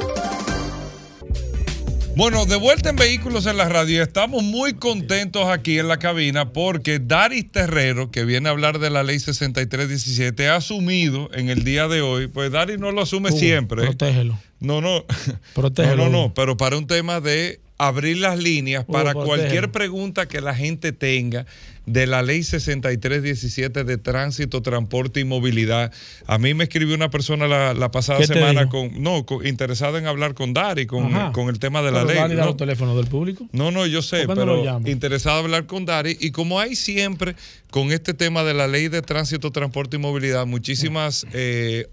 [2.20, 4.04] Bueno, de vuelta en Vehículos en la Radio.
[4.04, 8.90] Estamos muy contentos aquí en la cabina porque Daris Terrero, que viene a hablar de
[8.90, 13.30] la ley 6317, ha asumido en el día de hoy, pues Daris no lo asume
[13.30, 13.84] Hugo, siempre.
[13.84, 14.38] Protégelo.
[14.60, 15.06] No, no.
[15.56, 15.96] Protégelo.
[15.96, 20.28] No, no, no, pero para un tema de abrir las líneas Hugo, para cualquier pregunta
[20.28, 21.46] que la gente tenga
[21.92, 25.92] de la ley 6317 de tránsito, transporte y movilidad.
[26.28, 28.70] A mí me escribió una persona la, la pasada ¿Qué te semana dijo?
[28.72, 31.32] con, no, con- interesada en hablar con Dari, con, Ajá.
[31.32, 32.18] con el tema de la ley.
[32.36, 32.46] ¿no?
[32.46, 33.48] los teléfonos del público.
[33.52, 34.90] No, no, yo sé, ¿Por qué no lo pero llama?
[34.90, 36.16] interesado en hablar con Dari.
[36.20, 37.36] Y como hay siempre
[37.72, 41.88] con este tema de la ley de tránsito, transporte y movilidad, muchísimas eh,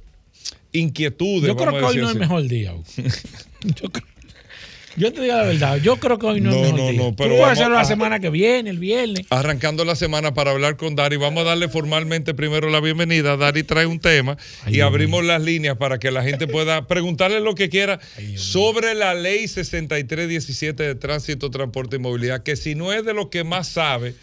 [0.73, 1.49] inquietudes.
[1.49, 2.19] Yo creo que hoy no es así.
[2.19, 2.75] mejor día.
[3.65, 4.07] Yo, creo-
[4.97, 7.01] yo te digo la verdad, yo creo que hoy no, No, es mejor no, día.
[7.01, 9.27] no, Tú pero puedes vamos hacerlo la a- semana que viene, el viernes.
[9.31, 13.37] Arrancando la semana para hablar con Dari, vamos a darle formalmente primero la bienvenida.
[13.37, 16.87] Dari trae un tema Ay, y Dios abrimos las líneas para que la gente pueda
[16.89, 18.01] preguntarle lo que quiera
[18.37, 23.31] sobre la ley 6317 de tránsito, transporte y movilidad, que si no es de lo
[23.31, 24.15] que más sabe,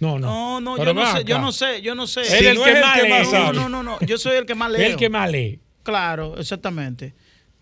[0.00, 0.60] No, no.
[0.60, 2.24] No, no, yo no sé, yo no sé, yo no sé.
[2.24, 3.08] Si el no que es el más que lee.
[3.10, 3.56] más no, sabe.
[3.56, 4.82] no, no, no, yo soy el que más leo.
[4.84, 5.60] El que más lee.
[5.84, 7.14] Claro, exactamente.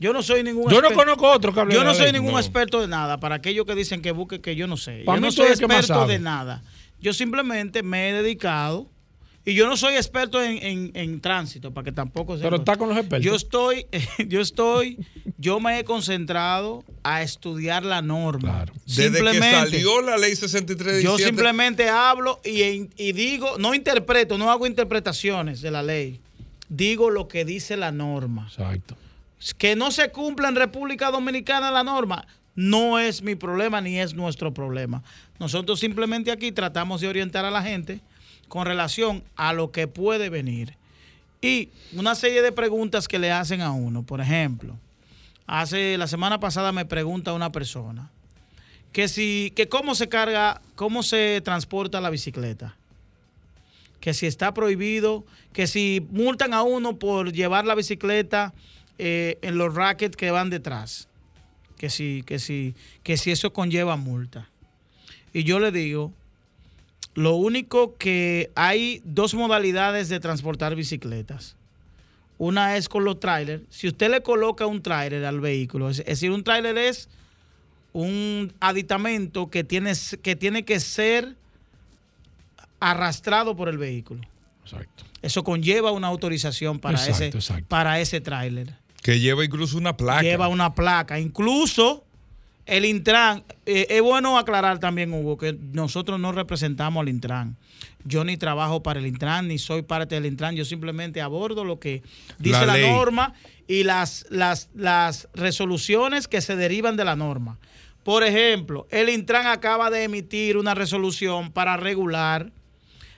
[0.05, 2.05] Yo no soy ningún Yo no conozco otro que hable Yo de no la soy
[2.07, 2.13] ley.
[2.13, 2.39] ningún No.
[2.39, 3.19] experto de nada.
[3.21, 5.03] Para aquellos que dicen que busque que yo no sé.
[5.07, 6.63] Pa' yo mí no soy experto de nada.
[7.01, 8.87] Yo simplemente me he dedicado
[9.47, 12.57] y yo no soy experto en, en- en tránsito, para que tampoco Pero sepa.
[12.57, 13.25] está con los expertos.
[13.25, 13.87] Yo estoy,
[14.29, 14.99] yo estoy,
[15.39, 18.41] yo me he concentrado a estudiar la norma.
[18.65, 18.73] Claro.
[18.87, 24.51] desde que salió la ley 6317, Yo simplemente hablo y, y digo, no interpreto, no
[24.51, 26.21] hago interpretaciones de la ley.
[26.69, 28.47] Digo lo que dice la norma.
[28.51, 28.97] Exacto.
[29.53, 34.15] Que no se cumpla en República Dominicana la norma no es mi problema ni es
[34.15, 35.03] nuestro problema.
[35.39, 38.01] Nosotros simplemente aquí tratamos de orientar a la gente
[38.49, 40.77] con relación a lo que puede venir.
[41.41, 44.03] Y una serie de preguntas que le hacen a uno.
[44.05, 44.79] Por ejemplo,
[45.47, 48.11] hace la semana pasada me pregunta una persona
[48.93, 52.77] que si que cómo se carga, cómo se transporta la bicicleta.
[54.01, 58.55] Que si está prohibido, que si multan a uno por llevar la bicicleta
[58.99, 61.09] eh, en los rackets que van detrás.
[61.79, 64.49] Que si, que si, que si eso conlleva multa.
[65.33, 66.13] Y yo le digo,
[67.15, 71.57] lo único que hay dos modalidades de transportar bicicletas.
[72.39, 73.63] Una es con los trailers.
[73.71, 77.09] Si usted le coloca un trailer al vehículo, es, decir, un trailer es
[77.93, 81.37] un aditamento que tiene, que tiene que ser
[82.81, 84.23] arrastrado por el vehículo.
[84.65, 85.05] Exacto.
[85.23, 87.67] Eso conlleva una autorización para Exacto, ese, exacto.
[87.69, 88.75] para ese tráiler.
[89.05, 90.23] Que lleva incluso una placa.
[90.23, 91.21] Lleva una placa.
[91.21, 92.07] Incluso
[92.65, 97.55] el Intran, eh, es bueno aclarar también, Hugo, que nosotros no representamos al Intran.
[98.05, 100.57] Yo ni trabajo para el Intran, ni soy parte del Intran.
[100.57, 102.03] Yo simplemente abordo lo que
[102.39, 103.35] dice La norma
[103.69, 107.59] y las, las, las resoluciones que se derivan de la norma.
[108.05, 112.53] Por ejemplo, el Intran acaba de emitir una resolución para regular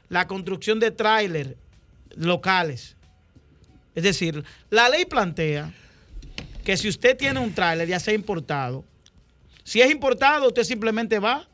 [0.09, 1.57] la construcción de tráiler
[2.17, 2.96] locales.
[3.97, 5.73] Es decir, la ley plantea
[6.65, 8.85] que si usted tiene un tráiler, ya sea importado,
[9.65, 11.49] si es importado, usted simplemente va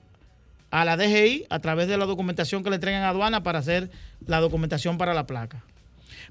[0.70, 3.90] a la DGI a través de la documentación que le entregan a aduana para hacer
[4.26, 5.62] la documentación para la placa.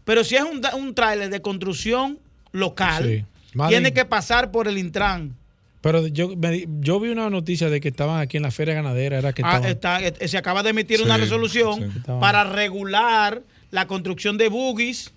[0.04, 2.20] Pero si es un, un tráiler de construcción
[2.52, 3.26] local, Sí.
[3.68, 5.36] Tiene que pasar por el Intran.
[5.82, 9.18] Pero yo, me yo vi una noticia de que estaban aquí en la feria ganadera,
[9.18, 10.04] era que Ah, estaban...
[10.04, 12.00] está- eh, se acaba de emitir Sí, una resolución sí.
[12.22, 15.12] Para regular la construcción de buggies.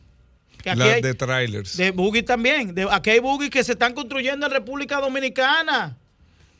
[0.64, 1.76] Que aquí La hay- de trailers.
[1.76, 2.74] De buggy también.
[2.74, 5.98] De, aquí hay buggy que se están construyendo en República Dominicana.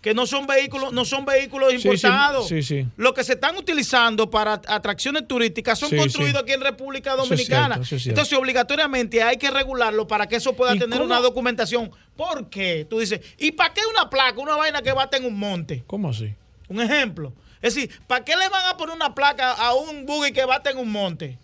[0.03, 2.47] Que no son vehículos, no son vehículos Sí, sí, importados.
[2.49, 2.87] sí, sí.
[2.99, 6.43] Lo que se están utilizando para atracciones turísticas son Sí, construidos sí.
[6.43, 7.77] aquí en República Dominicana.
[7.81, 8.11] es cierto.
[8.11, 11.07] Entonces, obligatoriamente hay que regularlo para que eso pueda ¿Y tener cómo?
[11.07, 11.91] una documentación.
[12.15, 12.87] ¿Por qué?
[12.91, 14.39] Tú dices, ¿y para qué una placa?
[14.39, 15.83] Una vaina que bate en un monte.
[15.87, 16.35] ¿Cómo así?
[16.69, 17.33] Un ejemplo.
[17.63, 20.69] Es decir, ¿para qué le van a poner una placa a un buggy que bate
[20.69, 21.39] en un monte?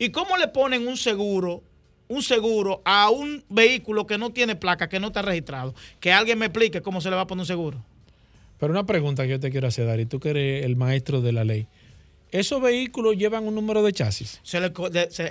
[0.00, 1.62] ¿Y cómo le ponen un seguro,
[2.08, 5.74] un seguro a un vehículo que no tiene placa, que no está registrado?
[6.00, 7.84] Que alguien me explique cómo se le va a poner un seguro.
[8.58, 11.32] Pero una pregunta que yo te quiero hacer, Dari, tú que eres el maestro de
[11.32, 11.66] la ley.
[12.30, 14.40] ¿Esos vehículos llevan un número de chasis?
[14.42, 14.72] Se le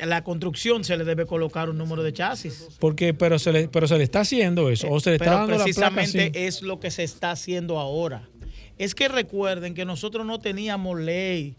[0.06, 2.68] la construcción se le debe colocar un número de chasis.
[2.80, 5.38] Porque, pero se le, pero se le está haciendo eso, o se le está Pero
[5.38, 8.30] dando la placa precisamente es lo que se está haciendo ahora.
[8.78, 11.56] Es que recuerden que nosotros no teníamos ley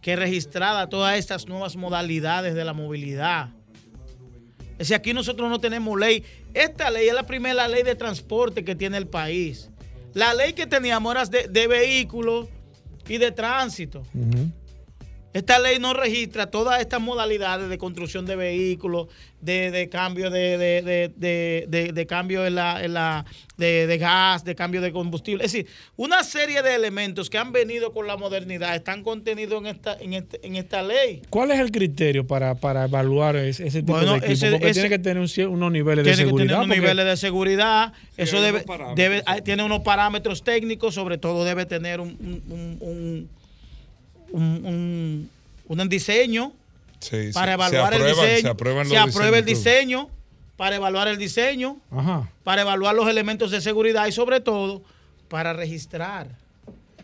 [0.00, 3.50] que registrara todas estas nuevas modalidades de la movilidad.
[4.78, 6.22] Es decir, aquí nosotros no tenemos ley.
[6.52, 9.70] Esta ley es la primera ley de transporte que tiene el país.
[10.12, 12.48] La ley que teníamos era de, de vehículos
[13.08, 14.02] y de tránsito.
[15.36, 19.08] Esta ley no registra todas estas modalidades de construcción de vehículos,
[19.42, 23.26] de, de cambio de, de, de- de- de- de cambio en la, en la-
[23.58, 25.44] de, de gas, de cambio de combustible.
[25.44, 29.66] Es decir, una serie de elementos que han venido con la modernidad están contenidos en
[29.66, 31.20] esta, en este- en esta ley.
[31.28, 34.32] ¿Cuál es el criterio para, para evaluar ese, ese tipo Bueno, de equipo?
[34.32, 36.46] ese- Porque ese- tiene que tener un unos niveles de Tiene que seguridad.
[36.54, 37.92] tener unos niveles de seguridad.
[38.16, 42.08] Eso debe, unos parámetros, debe tiene unos parámetros técnicos, sobre todo debe tener un,
[42.48, 43.28] un, un,
[44.36, 45.28] un-
[45.68, 46.52] un- diseño
[47.00, 48.40] Sí, para evaluar aprueban- el diseño.
[48.42, 50.10] Se aprueban se aprueba el diseño
[50.56, 52.30] para evaluar el diseño, Ajá.
[52.44, 54.82] para evaluar los elementos de seguridad y sobre todo
[55.28, 56.28] para registrar.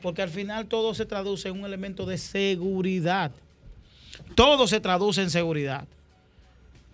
[0.01, 3.31] Porque al final todo se traduce en un elemento de seguridad.
[4.35, 5.85] Todo se traduce en seguridad.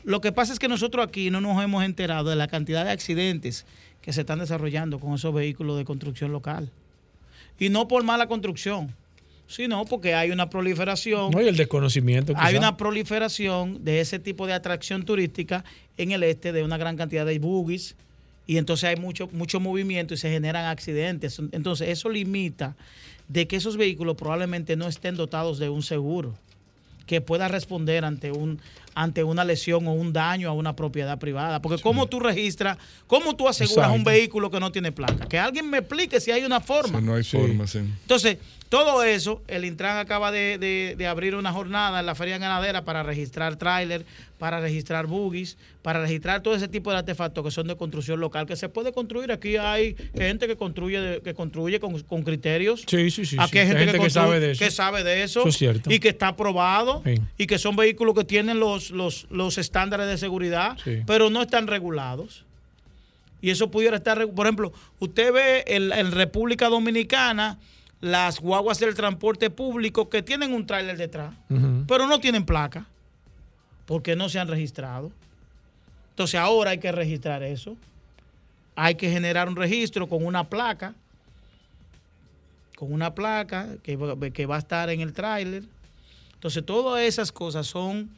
[0.05, 2.90] Lo que pasa es que nosotros aquí no nos hemos enterado de la cantidad de
[2.90, 3.64] accidentes
[4.03, 6.70] que se están desarrollando con esos vehículos de construcción local.
[7.59, 8.94] Y no por mala construcción,
[9.48, 12.32] sino porque hay una proliferación No, y el desconocimiento.
[12.37, 12.58] hay quizá.
[12.58, 15.64] una proliferación de ese tipo de atracción turística
[15.96, 17.96] en el este de una gran cantidad de buggies
[18.46, 21.38] y entonces hay mucho, mucho movimiento y se generan accidentes.
[21.52, 22.76] Entonces eso limita
[23.28, 26.34] de que esos vehículos probablemente no estén dotados de un seguro
[27.06, 28.61] que pueda responder ante un
[28.94, 31.62] ante una lesión o un daño a una propiedad privada.
[31.62, 35.24] Porque ¿cómo tú registras, cómo tú aseguras un vehículo que no tiene placa?
[35.28, 37.00] Que alguien me explique si hay una forma.
[37.00, 37.37] No hay Sí.
[37.37, 37.78] forma, sí.
[37.78, 42.37] Entonces, todo eso, el Intran acaba de, de- de abrir una jornada en la Feria
[42.38, 44.04] Ganadera para registrar tráiler,
[44.38, 48.46] para registrar buggies, para registrar todo ese tipo de artefactos que son de construcción local,
[48.46, 49.33] que se puede construir.
[49.33, 52.85] Aquí hay gente que construye, que construye con, con criterios.
[52.87, 53.37] Sí, sí, sí.
[53.38, 54.64] Aquí hay gente, que, sabe de eso.
[54.64, 55.90] que sabe de eso, Eso es cierto.
[55.90, 57.14] y que está aprobado Sí.
[57.38, 60.98] y que son vehículos que tienen los, los, los estándares de seguridad, Sí.
[61.07, 62.44] pero no están regulados.
[63.40, 67.57] Y eso pudiera estar, por ejemplo, usted ve en, en República Dominicana
[68.00, 71.34] las guaguas del transporte público que tienen un tráiler detrás,
[71.87, 72.87] pero no tienen placa,
[73.87, 75.11] porque no se han registrado.
[76.11, 77.76] Entonces ahora hay que registrar eso.
[78.76, 80.94] Hay que generar un registro con una placa,
[82.76, 83.98] con una placa que,
[84.32, 85.64] que va a estar en el tráiler.
[86.34, 88.11] Entonces todas esas cosas son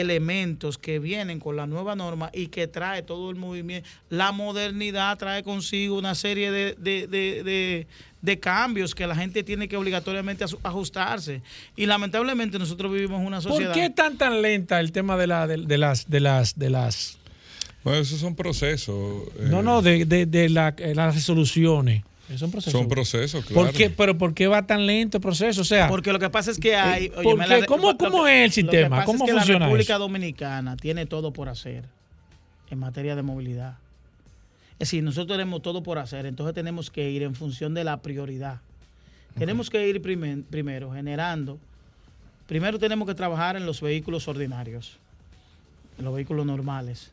[0.00, 3.88] elementos que vienen con la nueva norma y que trae todo el movimiento.
[4.10, 7.86] La modernidad trae consigo una serie de, de- de- de-
[8.20, 11.42] de cambios que la gente tiene que obligatoriamente ajustarse.
[11.76, 13.74] Y lamentablemente nosotros vivimos en una ¿Por sociedad...
[13.74, 17.18] qué tan tan lenta el tema de, la, de, de las de las de las
[17.84, 19.24] Bueno, esos son procesos.
[19.38, 22.02] eh, no no de, de, de la- eh, las resoluciones?
[22.36, 22.72] Son procesos.
[22.80, 23.66] Son procesos, claro.
[23.66, 23.90] ¿Por qué?
[23.90, 25.60] Pero ¿por qué va tan lento el proceso?
[25.60, 27.04] O sea, Porque lo que pasa es que hay...
[27.06, 28.96] Eh, ¿Cómo- es el lo que sistema?
[28.96, 29.98] pasa ¿Cómo es que funciona la República eso?
[30.00, 31.84] Dominicana tiene todo por hacer
[32.70, 33.74] en materia de movilidad.
[34.74, 37.98] Es decir, nosotros tenemos todo por hacer, entonces tenemos que ir en función de la
[37.98, 38.60] prioridad.
[39.38, 41.58] Tenemos que ir primer- primero generando,
[42.46, 44.96] primero tenemos que trabajar en los vehículos ordinarios,
[45.98, 47.10] en los vehículos normales,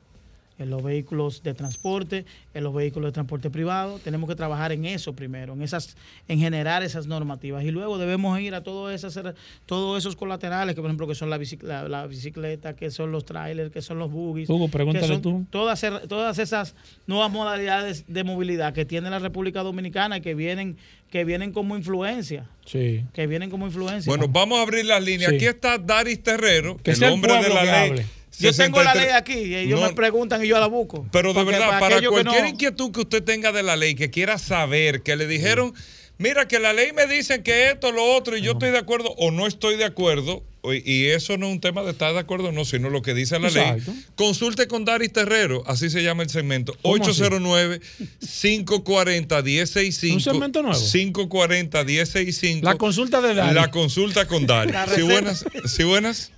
[0.62, 4.00] en los vehículos de transporte, en los vehículos de transporte privado.
[4.04, 5.96] Tenemos que trabajar en eso primero, en esas,
[6.28, 7.64] en generar esas normativas.
[7.64, 9.20] Y luego debemos ir a todos esas,
[9.66, 13.26] todos esos colaterales, que por ejemplo que son la, bicic- la- bicicleta, que son los
[13.26, 14.50] trailers, que son los buggies.
[14.50, 15.46] Hugo, que pregúntale son tú.
[15.50, 16.76] Todas, todas esas
[17.08, 20.78] nuevas modalidades de movilidad que tiene la República Dominicana y que vienen,
[21.10, 22.46] que vienen como influencia.
[22.66, 23.04] sí.
[23.14, 24.10] Que vienen como influencia.
[24.10, 25.30] Bueno, vamos a abrir las líneas.
[25.32, 25.36] Sí.
[25.38, 28.06] Aquí está Daris Terrero, Que el hombre de la ley.
[28.40, 28.96] Yo tengo la 63.
[28.96, 31.06] ley aquí y ellos No, me preguntan y yo la busco.
[31.12, 34.38] Pero de verdad, para cualquier no- inquietud que usted tenga de la ley, que quiera
[34.38, 35.74] saber, que le dijeron,
[36.18, 39.14] mira, que la ley me dice que esto, lo otro, y yo estoy de acuerdo
[39.18, 42.50] o no estoy de acuerdo, y eso no es un tema de estar de acuerdo
[42.50, 43.92] o no, sino lo que dice la Exacto.
[43.92, 44.04] ley.
[44.16, 47.22] Consulte con Daris Terrero, así se llama el segmento, ¿Cómo así?
[47.24, 50.14] 809-540-1065.
[50.14, 50.78] ¿Un segmento nuevo?
[50.78, 52.62] 540-1065.
[52.64, 53.54] La consulta de Daris.
[53.56, 54.76] La consulta con Daris.
[54.96, 55.46] Sí, buenas.
[55.66, 56.32] Sí, buenas.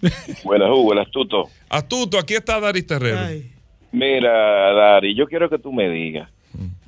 [0.44, 1.50] Buenas, Hugo, el astuto.
[1.70, 3.20] Astuto, aquí está Daris Terrero.
[3.20, 3.52] Ay.
[3.92, 6.30] Mira, Dari, yo quiero que tú me digas.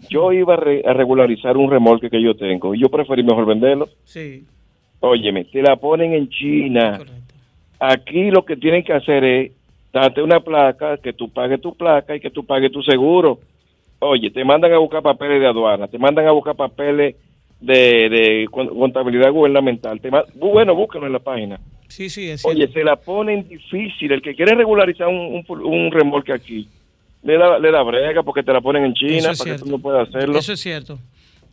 [0.10, 3.45] Yo iba a, re- a regularizar un remolque que yo tengo y yo preferí mejor
[3.48, 3.89] venderlo.
[4.06, 4.43] Sí,
[5.00, 6.98] Óyeme, te la ponen en China.
[6.98, 7.24] correcto.
[7.79, 9.51] Aquí lo que tienen que hacer es
[9.93, 13.39] darte una placa, que tú pagues tu placa y que tú pagues tu seguro.
[13.99, 17.15] Oye, te mandan a buscar papeles de aduana, te mandan a buscar papeles
[17.59, 19.99] de, de con- contabilidad gubernamental.
[20.01, 21.59] Te bueno, búscalo en la página.
[21.88, 22.57] Sí, sí, es cierto.
[22.59, 24.11] Oye, se la ponen difícil.
[24.11, 26.67] El que quiere regularizar un, un, un remolque aquí,
[27.23, 29.57] le da, le da brega porque te la ponen en China Eso es para que
[29.57, 29.65] cierto.
[29.65, 30.38] tú no puedas hacerlo.
[30.38, 30.99] Eso es cierto.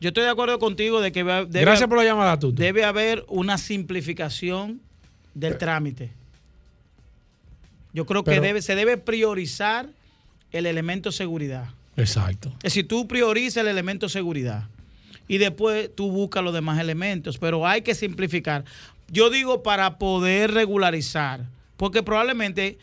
[0.01, 2.61] Yo estoy de acuerdo contigo de que va- debe, Gracias por la llamada, Tuto.
[2.61, 4.81] debe haber una simplificación
[5.35, 6.11] del trámite.
[7.93, 9.89] Yo creo que Pero- debe, se debe priorizar
[10.51, 11.67] el elemento seguridad.
[11.97, 12.49] Exacto.
[12.59, 14.65] Es decir, tú priorizas el elemento seguridad
[15.29, 18.65] y después tú buscas los demás elementos, pero hay que simplificar.
[19.11, 21.45] Yo digo para poder regularizar,
[21.77, 22.79] porque probablemente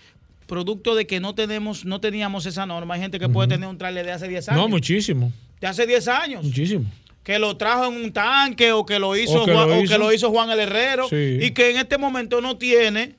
[0.46, 3.78] producto de que no tenemos, no teníamos esa norma, hay gente que puede tener un
[3.78, 4.62] trailer de hace 10 años.
[4.62, 5.32] No, muchísimo.
[5.62, 6.44] De hace 10 años.
[6.44, 6.86] Muchísimo.
[7.24, 9.82] Que lo trajo en un tanque o que lo hizo, O que Juan, lo o
[9.84, 9.94] hizo.
[9.94, 11.38] que lo hizo Juan el Herrero Sí.
[11.42, 13.16] y que en este momento no tiene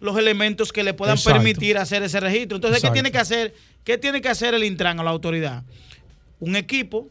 [0.00, 1.38] los elementos que le puedan Exacto.
[1.38, 2.56] permitir hacer ese registro.
[2.56, 3.54] Entonces, ¿qué tiene que hacer?
[3.84, 5.62] ¿Qué tiene que hacer el Intran o la autoridad?
[6.40, 7.08] Un equipo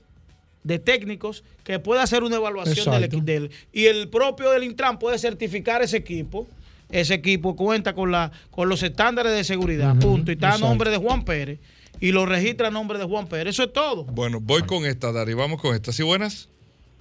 [0.63, 3.23] de técnicos que pueda hacer una evaluación del, Exacto.
[3.23, 6.47] del- y el propio del Intran puede certificar ese equipo.
[6.91, 10.31] Ese equipo cuenta con la con los estándares de seguridad, punto.
[10.31, 11.59] Y está a nombre de Juan Pérez
[11.99, 13.55] y lo registra a nombre de Juan Pérez.
[13.55, 14.03] Eso es todo.
[14.05, 15.33] Bueno, voy con esta, Dari.
[15.33, 15.91] Vamos con esta.
[15.91, 16.49] ¿Sí buenas?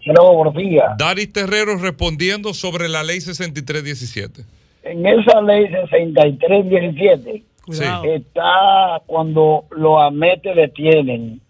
[0.06, 0.84] Hello, buenos días.
[0.98, 4.42] Dari Terrero respondiendo sobre la ley 6317.
[4.82, 8.04] En esa ley 6317 Cuidado.
[8.04, 11.40] está cuando los AME te detienen.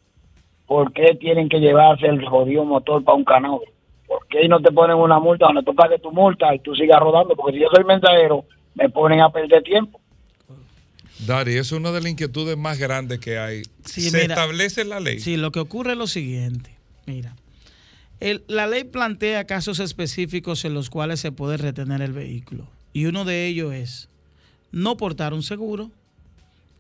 [0.67, 3.59] ¿Por qué tienen que llevarse el jodido motor para un canal?
[4.07, 7.01] ¿Por qué no te ponen una multa donde tú pagues tu multa y tú sigas
[7.01, 7.35] rodando?
[7.35, 10.01] Porque si yo soy mensajero, me ponen a perder tiempo.
[11.27, 13.63] Dari, es una de las inquietudes más grandes que hay.
[13.85, 14.35] Sí, Se mira.
[14.35, 15.21] establece la ley.
[15.21, 16.77] Sí, lo que ocurre es lo siguiente.
[17.07, 17.37] Mira,
[18.21, 22.69] el- la ley plantea casos específicos en los cuales se puede retener el vehículo.
[22.93, 24.09] Y uno de ellos es
[24.73, 25.91] no portar un seguro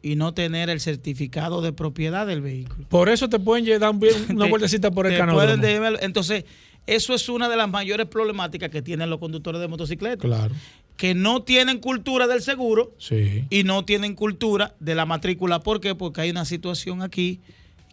[0.02, 2.86] y no tener el certificado de propiedad del vehículo.
[2.88, 3.96] Por eso te pueden llevar un-
[4.30, 5.34] una Te- vueltecita por el te canal.
[5.34, 6.44] pueden llevar- Entonces,
[6.86, 10.18] eso es una de las mayores problemáticas que tienen los conductores de motocicletas.
[10.26, 10.54] Claro.
[10.96, 13.44] Que no tienen cultura del seguro Sí.
[13.50, 15.60] y no tienen cultura de la matrícula.
[15.60, 15.94] ¿Por qué?
[15.94, 17.40] Porque hay una situación aquí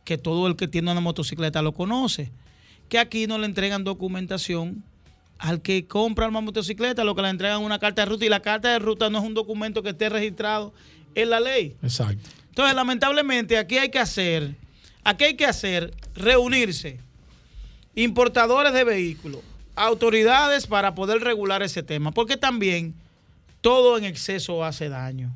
[0.06, 2.32] que todo el que tiene una motocicleta lo conoce.
[2.90, 4.84] Que aquí no le entregan documentación
[5.40, 8.30] al que compra una motocicleta, lo que le entregan es una carta de ruta y
[8.30, 10.72] la carta de ruta no es un documento que esté registrado
[11.16, 11.76] en la ley.
[11.82, 12.30] Exacto.
[12.50, 14.56] Entonces, lamentablemente, aquí hay que hacer,
[15.04, 17.00] aquí hay que hacer, reunirse
[17.96, 19.42] importadores de vehículos,
[19.86, 22.96] autoridades para poder regular ese tema, porque también
[23.62, 25.32] todo en exceso hace daño.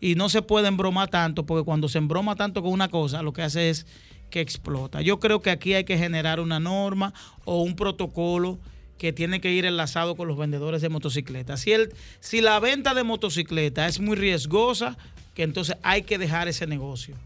[0.00, 3.32] Y no se puede embromar tanto, porque cuando se embroma tanto con una cosa, lo
[3.32, 3.86] que hace es
[4.30, 5.02] que explota.
[5.02, 7.12] Yo creo que aquí hay que generar una norma
[7.44, 8.58] o un protocolo
[8.98, 11.60] que tiene que ir enlazado con los vendedores de motocicletas.
[11.60, 14.96] Si, el, si la venta de motocicleta es muy riesgosa,
[15.34, 17.16] que entonces hay que dejar ese negocio.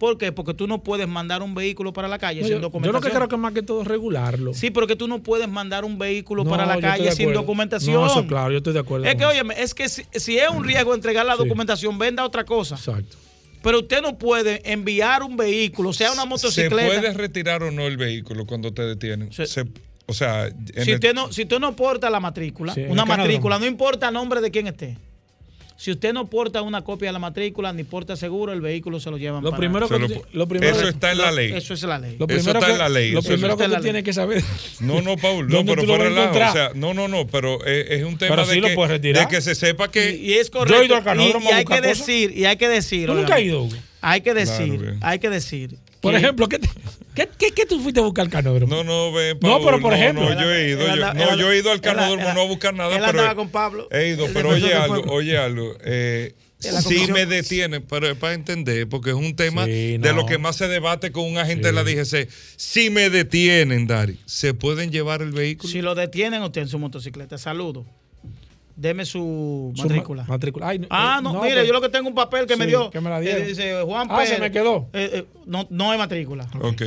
[0.00, 0.32] ¿Por qué?
[0.32, 2.94] Porque tú no puedes mandar un vehículo para la calle No, sin yo, yo documentación.
[2.94, 4.54] lo que creo que más que todo es regularlo.
[4.54, 7.40] Sí, pero que tú no puedes mandar un vehículo No, para la calle sin acuerdo.
[7.42, 7.94] documentación.
[7.94, 9.06] No, eso claro, yo estoy de acuerdo.
[9.06, 11.42] Es que, óyeme, es que si, si es un riesgo entregar la Sí.
[11.44, 12.74] documentación, venda otra cosa.
[12.76, 13.16] Exacto.
[13.62, 16.74] Pero usted no puede enviar un vehículo, sea una ¿Se motocicleta.
[16.98, 19.30] puede retirar o no el vehículo cuando te detienen?
[19.34, 19.66] Se- Se-
[20.06, 23.04] o sea, en si, el- usted no, si usted no porta la matrícula, Sí, una
[23.04, 24.96] matrícula, no importa el nombre de quién esté.
[25.80, 29.10] Si usted no porta una copia de la matrícula ni porta seguro, el vehículo se
[29.10, 31.32] lo llevan Lo para- primero que lo tú- pu- lo primero eso está en la
[31.32, 31.52] ley.
[31.54, 32.16] Eso es la ley.
[32.18, 34.44] Lo Eso está que, en la ley, Lo primero que tú tienes que saber.
[34.80, 36.50] No, no, Paul, no, ¿Dónde pero tú lo fuera vas a relajo.
[36.50, 39.90] O sea, no, no, no, pero es, es un tema de, que, de se sepa
[39.90, 40.10] que...
[40.16, 40.84] Y, y es Yo he correcto.
[40.84, 43.06] ido y, hay que decir, y hay que decir.
[43.06, 43.66] ¿Tú nunca has ido?
[44.02, 45.78] Hay que decir, hay que decir.
[46.02, 46.68] Por que- ejemplo, ¿qué, te-
[47.28, 48.74] qué, qué, qué tú fuiste a buscar al canódromo?
[48.74, 50.28] No, no, ven, No, pero por ejemplo.
[50.28, 52.74] No, yo he ido, yo, anda- no, yo he ido al canódromo no a buscar
[52.74, 56.34] nada, él pero andaba he- con Pablo, he ido, pero oye algo, oye algo, eh,
[56.62, 57.12] comisión.
[57.12, 60.12] me detienen, pero es para entender, porque es un tema Sí, de no.
[60.12, 61.66] lo que más se debate con un agente Sí.
[61.68, 62.28] de la DGC.
[62.56, 65.70] Si me detienen, Dari, ¿se pueden llevar el vehículo?
[65.72, 67.86] Si lo detienen usted en su motocicleta, saludo.
[68.76, 70.22] Deme su Su matrícula.
[70.22, 70.68] ma- matrícula.
[70.68, 72.64] Ay, Ah, eh, no, no, mire, pero- yo lo que tengo un papel que me
[72.64, 72.90] Sí, dio.
[72.90, 73.46] que me la dieron.
[73.46, 74.88] dice Juan Ah, se me quedó.
[74.94, 76.48] Eh, eh, no, no hay matrícula.
[76.62, 76.82] Ok.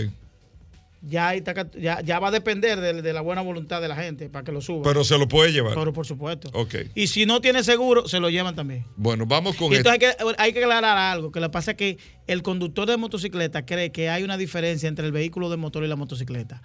[1.05, 4.29] Ya, está ya, ya va a depender de, de la buena voluntad de la gente
[4.29, 4.83] para que lo suba.
[4.83, 5.73] Pero se lo puede llevar.
[5.75, 6.49] Pero por supuesto.
[6.53, 6.75] Ok.
[6.95, 8.85] Y si no tiene seguro, se lo llevan también.
[8.95, 9.89] Bueno, vamos con Y esto.
[9.91, 11.97] entonces hay que, hay que aclarar algo, que lo que pasa es que
[12.27, 15.87] el conductor de motocicleta cree que hay una diferencia entre el vehículo de motor y
[15.89, 16.61] la motocicleta.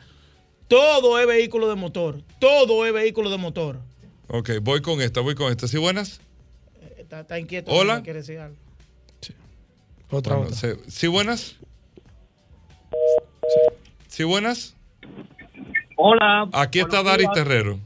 [0.69, 3.81] Todo es vehículo de motor, todo es vehículo de motor.
[4.29, 5.67] Ok, voy con esta, voy con esta.
[5.67, 6.21] ¿Sí buenas?
[6.97, 7.73] Está, está inquieto.
[7.73, 8.03] Hola.
[8.03, 8.57] decir algo.
[10.11, 10.57] Otra, Bueno, otra.
[10.61, 11.57] se- ¿Sí buenas?
[14.19, 14.77] ¿Sí buenas?
[15.95, 16.49] Hola.
[16.53, 17.35] Aquí está buenos Dari días.
[17.35, 17.79] Terrero.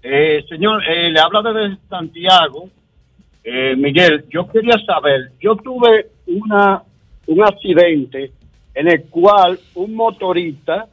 [0.00, 2.68] Eh, señor, eh, le habla desde Santiago.
[3.42, 6.84] Eh, Miguel, yo quería saber, yo tuve una
[7.26, 8.30] un accidente
[8.76, 10.86] en el cual un motorista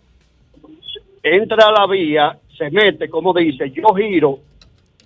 [1.21, 4.39] entra a la vía, se mete, como dice, yo giro,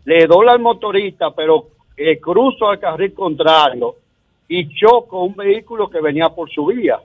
[0.05, 3.95] le doy al motorista, pero eh, cruzo al carril contrario
[4.47, 7.01] y choco un vehículo que venía por su vía.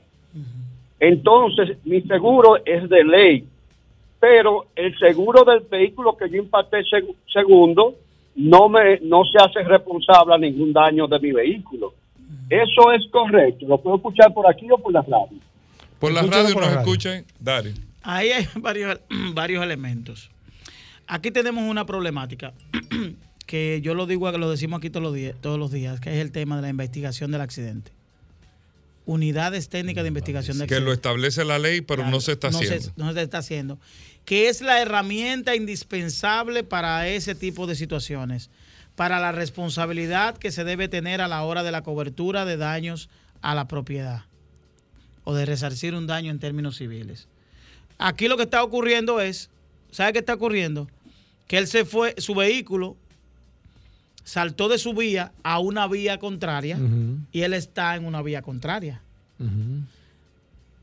[1.00, 3.44] Entonces, mi seguro es de ley,
[4.20, 7.94] pero el seguro del vehículo que yo impacté seg- segundo
[8.34, 11.94] no me no se hace responsable a ningún daño de mi vehículo.
[12.48, 13.66] Eso es correcto.
[13.66, 15.38] Lo puedo escuchar por aquí o por la radio.
[15.98, 16.92] Por la Escúchalo radio por la nos radio.
[16.92, 17.74] escuchan, Dari.
[18.02, 19.00] Ahí hay varios,
[19.34, 20.30] varios elementos.
[21.06, 22.52] aquí tenemos una problemática
[23.46, 26.16] que yo lo digo, lo decimos aquí todos los días, todos los días, que es
[26.18, 27.92] el tema de la investigación del accidente.
[29.06, 30.98] Unidades técnicas de investigación de Que lo accidentes.
[30.98, 32.92] establece la ley, pero Claro, no se está no haciendo.
[32.96, 33.78] no se está haciendo.
[34.24, 38.50] Que es la herramienta indispensable para ese tipo de situaciones.
[38.96, 43.08] Para la responsabilidad que se debe tener a la hora de la cobertura de daños
[43.42, 44.24] a la propiedad.
[45.22, 47.28] O de resarcir un daño en términos civiles.
[47.98, 49.50] Aquí lo que está ocurriendo es,
[49.92, 50.88] ¿sabe qué está ocurriendo?
[51.46, 52.96] Que él se fue, su vehículo
[54.26, 56.78] saltó de su vía a una vía contraria
[57.32, 59.00] y él está en una vía contraria.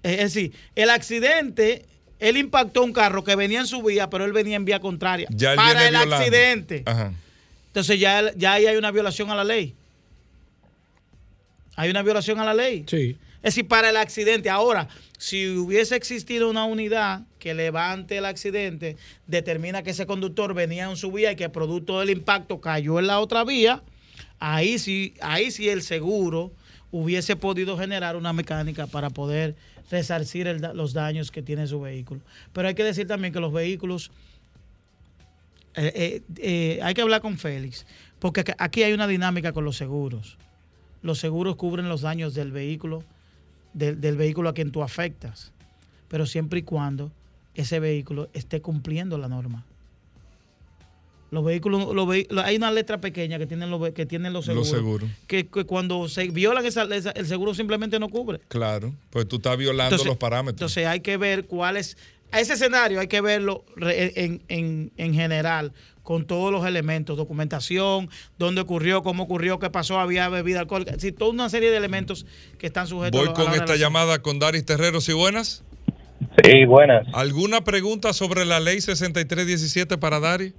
[0.02, 1.86] Es decir, el accidente,
[2.20, 5.28] él impactó un carro que venía en su vía, pero él venía en vía contraria.
[5.30, 6.16] Ya él para viene el violando.
[6.16, 6.84] accidente.
[6.86, 7.14] Ajá.
[7.68, 9.74] Entonces ya, él- ya ahí hay una violación a la ley.
[11.76, 12.86] Hay una violación a la ley.
[12.88, 13.18] Sí.
[13.38, 14.50] Es decir, para el accidente.
[14.50, 14.88] Ahora,
[15.18, 18.98] si hubiese existido una unidad que levante el accidente,
[19.28, 23.08] determina que ese conductor venía en su vía y que producto del impacto cayó en
[23.08, 23.84] la otra vía,
[24.40, 26.52] ahí sí, ahí sí el seguro
[26.92, 29.56] hubiese podido generar una mecánica para poder
[29.90, 32.22] resarcir los daños que tiene su vehículo.
[32.54, 34.12] Pero hay que decir también que los vehículos,
[35.76, 37.86] eh, eh, eh, hay que hablar con Félix,
[38.20, 40.38] porque aquí hay una dinámica con los seguros.
[41.02, 43.04] Los seguros cubren los daños del vehículo,
[43.74, 45.52] del, del vehículo a quien tú afectas,
[46.08, 47.12] pero siempre y cuando
[47.56, 49.66] ese vehículo esté cumpliendo la norma.
[51.32, 54.70] Los vehículos, los vehi- hay una letra pequeña que tienen los, que tienen los Los
[54.70, 55.10] seguros.
[55.26, 58.40] Que, que cuando se violan esa, esa- el seguro simplemente no cubre.
[58.50, 60.56] Claro, pues tú estás violando Entonces- los parámetros.
[60.62, 61.98] Entonces hay que ver cuál es,
[62.32, 68.10] a ese escenario hay que verlo en, en- en general, con todos los elementos, documentación,
[68.38, 72.26] dónde ocurrió, cómo ocurrió, qué pasó, había bebida alcohólica, sí, toda una serie de elementos
[72.60, 73.80] que están sujetos Voy a con la esta relación.
[73.80, 75.64] llamada con Daris Terreros y buenas.
[76.44, 77.08] Sí, buenas.
[77.14, 80.54] ¿Alguna pregunta sobre la ley 6317 para Daris?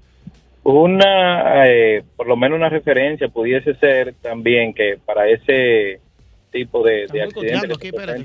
[0.62, 6.00] Una, eh, por lo menos una referencia pudiese ser también que para ese
[6.50, 8.24] tipo de, de accidentes aquí, espérate.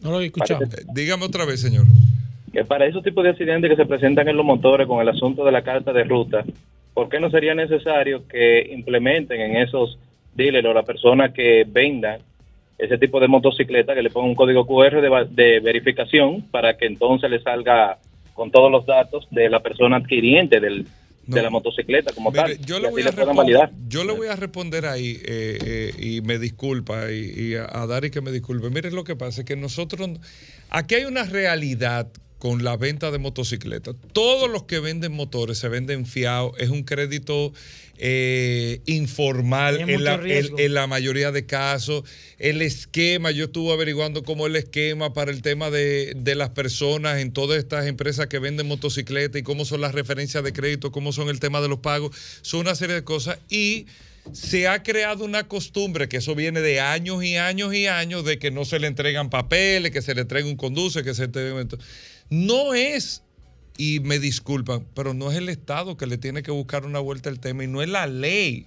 [0.00, 0.64] No lo escuchamos.
[0.64, 1.86] Eh, dígame otra vez, señor.
[2.54, 5.44] Que para esos tipos de accidentes que se presentan en los motores con el asunto
[5.44, 6.44] de la carta de ruta,
[6.94, 9.98] ¿por qué no sería necesario que implementen en esos
[10.36, 12.20] dealers o la persona que vendan
[12.78, 17.28] ese tipo de motocicleta, que le ponga un código QR de, verificación para que entonces
[17.28, 17.98] le salga
[18.34, 20.86] con todos los datos de la persona adquiriente del,
[21.26, 21.36] No.
[21.36, 22.66] de la motocicleta como Mire, tal?
[22.66, 26.38] yo le voy a responder, yo le voy a responder ahí eh, eh, y me
[26.38, 28.68] disculpa y, y a, a Dari que me disculpe.
[28.70, 30.10] Mire lo que pasa es que nosotros
[30.70, 32.08] aquí hay una realidad
[32.44, 33.96] con la venta de motocicletas.
[34.12, 37.54] Todos los que venden motores se venden fiados, es un crédito
[37.96, 40.58] eh, informal en la, en- riesgo.
[40.58, 42.04] en la mayoría de casos.
[42.38, 47.18] El esquema, yo estuve averiguando cómo el esquema para el tema de, de las personas
[47.22, 51.14] en todas estas empresas que venden motocicletas y cómo son las referencias de crédito, cómo
[51.14, 53.86] son el tema de los pagos, son una serie de cosas y
[54.32, 58.38] se ha creado una costumbre que eso viene de años y años y años de
[58.38, 61.66] que no se le entregan papeles, que se le entrega un conduce, que se entrega...
[62.30, 63.22] No es
[63.76, 67.28] y me disculpan, pero no es el Estado que le tiene que buscar una vuelta
[67.28, 68.66] al tema y no es la ley.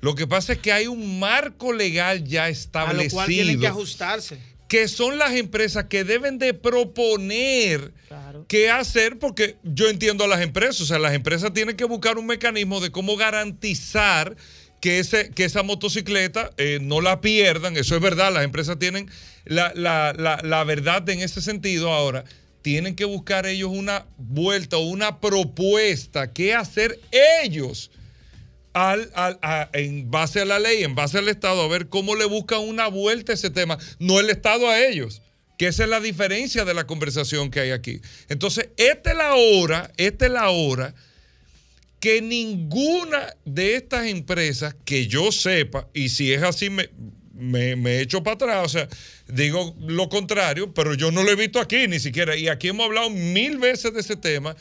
[0.00, 3.60] Lo que pasa es que hay un marco legal ya a establecido lo cual tienen
[3.60, 4.38] que ajustarse.
[4.66, 8.44] que son las empresas que deben de proponer Claro.
[8.48, 12.18] qué hacer, porque yo entiendo a las empresas, o sea, las empresas tienen que buscar
[12.18, 14.36] un mecanismo de cómo garantizar
[14.80, 19.10] que, ese, que esa motocicleta eh, no la pierdan, eso es verdad, las empresas tienen
[19.44, 22.24] la, la- la- la verdad en ese sentido ahora.
[22.62, 26.98] Tienen que buscar ellos una vuelta o una propuesta, qué hacer
[27.42, 27.90] ellos
[28.72, 29.38] al, al-
[29.72, 32.88] en base a la ley, en base al Estado, a ver cómo le buscan una
[32.88, 35.22] vuelta a ese tema, no el Estado a ellos.
[35.58, 38.00] Que esa es la diferencia de la conversación que hay aquí.
[38.30, 40.94] Entonces, esta es la hora, esta es la hora
[41.98, 46.88] que ninguna de estas empresas que yo sepa, y si es así, me,
[47.40, 48.88] me, me echo para atrás, o sea,
[49.26, 52.36] digo lo contrario, pero yo no lo he visto aquí ni siquiera.
[52.36, 54.54] Y aquí hemos hablado mil veces de ese tema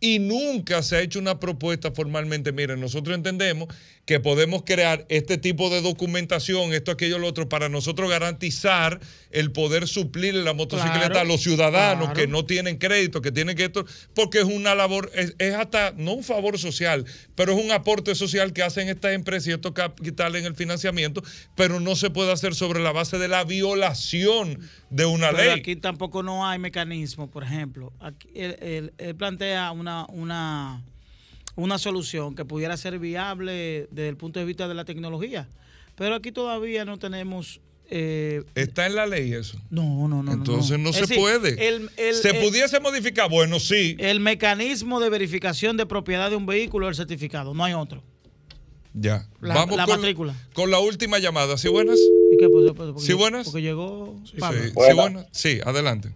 [0.00, 2.52] y nunca se ha hecho una propuesta formalmente.
[2.52, 3.68] Miren, nosotros entendemos
[4.10, 8.98] que podemos crear este tipo de documentación, esto, aquello, lo otro, para nosotros garantizar
[9.30, 12.20] el poder suplir la motocicleta Claro, a los ciudadanos claro.
[12.20, 15.92] que no tienen crédito, que tienen que esto, porque es una labor, es, es hasta,
[15.96, 17.04] no un favor social,
[17.36, 21.22] pero es un aporte social que hacen estas empresas y estos capitales en el financiamiento,
[21.54, 24.58] pero no se puede hacer sobre la base de la violación
[24.90, 25.60] de una Pero ley.
[25.60, 27.92] aquí tampoco no hay mecanismo, por ejemplo.
[28.00, 30.82] Aquí él, él- él plantea una, una,
[31.56, 35.48] una solución que pudiera ser viable desde el punto de vista de la tecnología.
[35.96, 37.60] Pero aquí todavía no tenemos
[37.92, 39.58] eh, Está en la ley eso.
[39.68, 40.32] no, no, no.
[40.32, 41.66] Entonces no se decir, puede.
[41.68, 43.28] el- el- ¿Se el- pudiese modificar?
[43.28, 43.96] Bueno, sí.
[43.98, 48.02] El mecanismo de verificación de propiedad de un vehículo es el certificado, no hay otro.
[48.94, 49.26] Ya.
[49.40, 50.34] La- Vamos la con, matrícula.
[50.54, 51.58] con la última llamada.
[51.58, 51.98] ¿Sí buenas?
[51.98, 52.74] ¿Y qué pasó?
[52.74, 53.46] Pues, porque ¿Sí llegó- buenas?
[53.46, 54.62] Porque llegó Sí, Pablo.
[54.62, 55.26] sí, buenas.
[55.32, 56.10] Sí, adelante.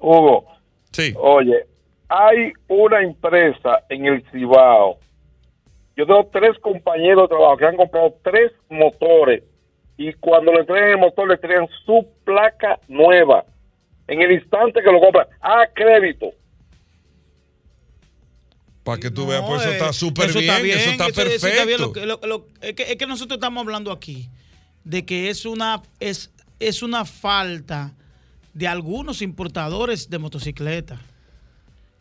[0.00, 0.44] Hugo,
[0.92, 1.14] Sí.
[1.16, 1.66] oye,
[2.08, 4.98] hay una empresa en el Cibao.
[5.96, 9.42] Yo tengo tres compañeros de trabajo que han comprado tres motores
[9.96, 13.44] y cuando le traen el motor le traen su placa nueva.
[14.08, 16.26] En el instante que lo compran, a crédito.
[18.84, 21.46] Para que tú No, veas, pues eso eh, está súper bien, eso está eso- eso
[21.46, 21.66] está perfecto.
[21.66, 21.80] bien.
[21.80, 24.28] Lo que- lo- lo- es, que, es que nosotros estamos hablando aquí
[24.84, 27.92] de que es una, es, es una falta
[28.54, 31.00] de algunos importadores de motocicletas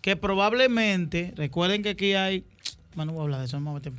[0.05, 2.43] que probablemente, recuerden que aquí hay,
[2.93, 3.91] bueno, no voy a hablar de eso, vamos a meter.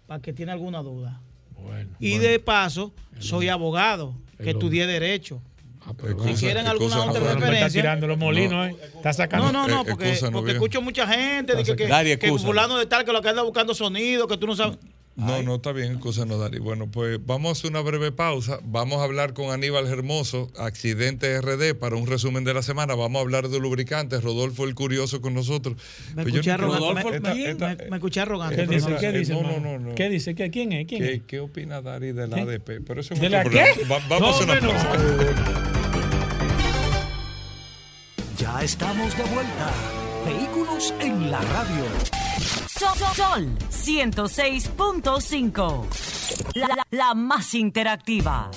[0.06, 1.20] Para que tiene alguna duda.
[1.62, 2.28] Bueno, Y bueno.
[2.30, 5.40] de paso, soy abogado, que estudié Derecho.
[5.88, 7.80] Ah, pero Si quieren alguna otra no, Bueno, me está referencia.
[7.82, 8.76] tirando los molinos, ¿eh?
[8.96, 9.52] Está sacando.
[9.52, 11.76] No, no, no, Eh, porque, no, porque escucho mucha gente de que,
[12.18, 14.78] que, fulano de tal que lo que anda buscando sonido, que tú no sabes.
[15.16, 16.58] No, no, está bien, excusa no, Dari.
[16.58, 18.58] Bueno, pues vamos a hacer una breve pausa.
[18.64, 22.94] Vamos a hablar con Aníbal Hermoso, Accidente RD, para un resumen de la semana.
[22.94, 24.22] Vamos a hablar de lubricantes.
[24.22, 25.76] Rodolfo el Curioso con nosotros.
[26.14, 27.02] Me Pues yo escuché no arrogante.
[27.02, 28.56] Rodolfo, me, esta- me- esta- me- me escuché arrogante.
[28.66, 28.96] ¿Qué dice?
[29.00, 29.32] ¿Qué dice?
[29.32, 29.94] no, no, no, no.
[29.94, 30.34] ¿Qué dice?
[30.34, 30.86] ¿Qué- ¿Quién es?
[30.86, 31.22] ¿Quién ¿Qué, es?
[31.26, 32.42] qué opina Dari de la ¿Qué?
[32.42, 32.80] ADP?
[32.86, 33.68] Pero eso es ¿De la programa.
[33.74, 33.84] qué?
[33.84, 34.96] Va- vamos a hacer una No, pausa.
[34.98, 35.76] no.
[38.38, 39.72] Ya estamos de vuelta.
[40.26, 41.84] Vehículos en la radio.
[42.78, 45.86] Sol, Sol 106.5.
[46.90, 48.50] La, más interactiva.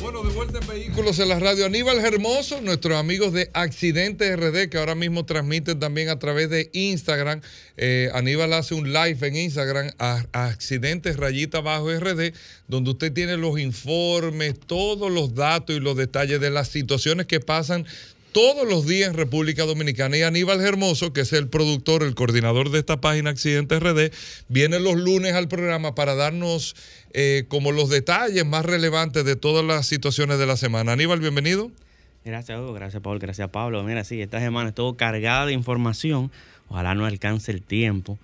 [0.00, 1.66] Bueno, de vuelta en Vehículos en la Radio.
[1.66, 6.70] Aníbal Hermoso, nuestros amigos de Accidente RD, que ahora mismo transmiten también a través de
[6.72, 7.40] Instagram.
[7.76, 12.34] Eh, Aníbal hace un live en Instagram, a Accidentes Rayita Bajo RD,
[12.68, 17.40] donde usted tiene los informes, todos los datos y los detalles de las situaciones que
[17.40, 17.84] pasan
[18.32, 20.16] todos los días en República Dominicana.
[20.16, 24.10] Y Aníbal Hermoso, que es el productor, el coordinador de esta página Accidentes RD,
[24.48, 26.74] viene los lunes al programa para darnos
[27.12, 30.92] eh, como los detalles más relevantes de todas las situaciones de la semana.
[30.92, 31.70] Aníbal, bienvenido.
[32.24, 32.72] Gracias, Hugo.
[32.72, 33.18] Gracias, Paul.
[33.18, 33.82] Gracias, Pablo.
[33.82, 36.30] Mira, sí, esta semana estuvo cargada de información.
[36.68, 38.18] Ojalá no alcance el tiempo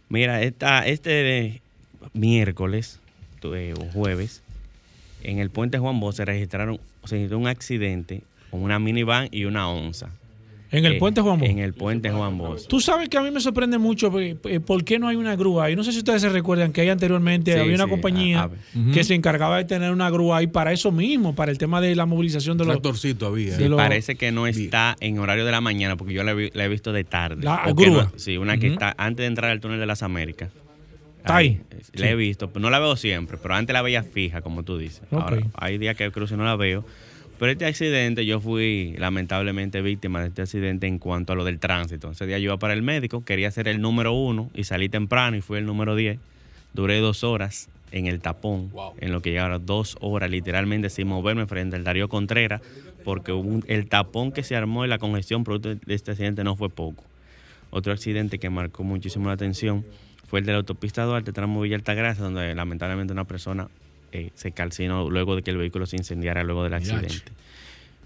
[0.10, 1.62] Mira, esta, este
[2.14, 3.00] miércoles
[3.44, 4.42] eh, o jueves,
[5.24, 9.46] en el puente Juan Bosch se registraron, se registró un accidente con una minivan y
[9.46, 10.10] una onza.
[10.74, 11.50] En el Eh, puente Juan Bosch.
[11.50, 12.66] En el puente Juan Bosch.
[12.68, 15.36] Tú sabes que a mí me sorprende mucho eh, eh, por qué no hay una
[15.36, 15.70] grúa.
[15.70, 18.44] Y no sé si ustedes se recuerdan que ahí anteriormente Sí, había una sí, compañía
[18.44, 21.58] a- a- que se encargaba de tener una grúa ahí para eso mismo, para el
[21.58, 22.76] tema de la movilización de los.
[22.76, 23.52] Tractorcito había.
[23.52, 26.34] de Sí, los- parece que no está en horario de la mañana porque yo la,
[26.34, 27.44] vi- la he visto de tarde.
[27.44, 28.04] La grúa.
[28.12, 30.52] no- sí, una que está antes de entrar al túnel de las Américas.
[31.22, 31.62] Está ahí.
[31.72, 34.64] eh, La he visto, pero no la veo siempre, pero antes la veía fija, como
[34.64, 35.02] tú dices.
[35.12, 36.84] Ahora, hay días que cruzo y no la veo.
[37.40, 41.58] Pero este accidente, yo fui lamentablemente víctima de este accidente en cuanto a lo del
[41.60, 42.12] tránsito.
[42.12, 45.36] Ese día yo iba para el médico, quería ser el número uno y salí temprano
[45.38, 46.20] y fui el número 10.
[46.74, 51.46] Duré dos horas en el tapón, en lo que llegaron dos horas literalmente sin moverme
[51.48, 52.62] frente al Darío Contreras,
[53.04, 56.44] porque hubo un- el tapón que se armó y la congestión producto de este accidente
[56.44, 57.04] no fue poco.
[57.72, 59.84] Otro accidente que marcó muchísimo la atención
[60.32, 63.68] fue el de la autopista Duarte, tramo Villa Altagracia, donde lamentablemente una persona
[64.14, 67.34] eh, se calcinó luego de que el vehículo se incendiara luego del accidente.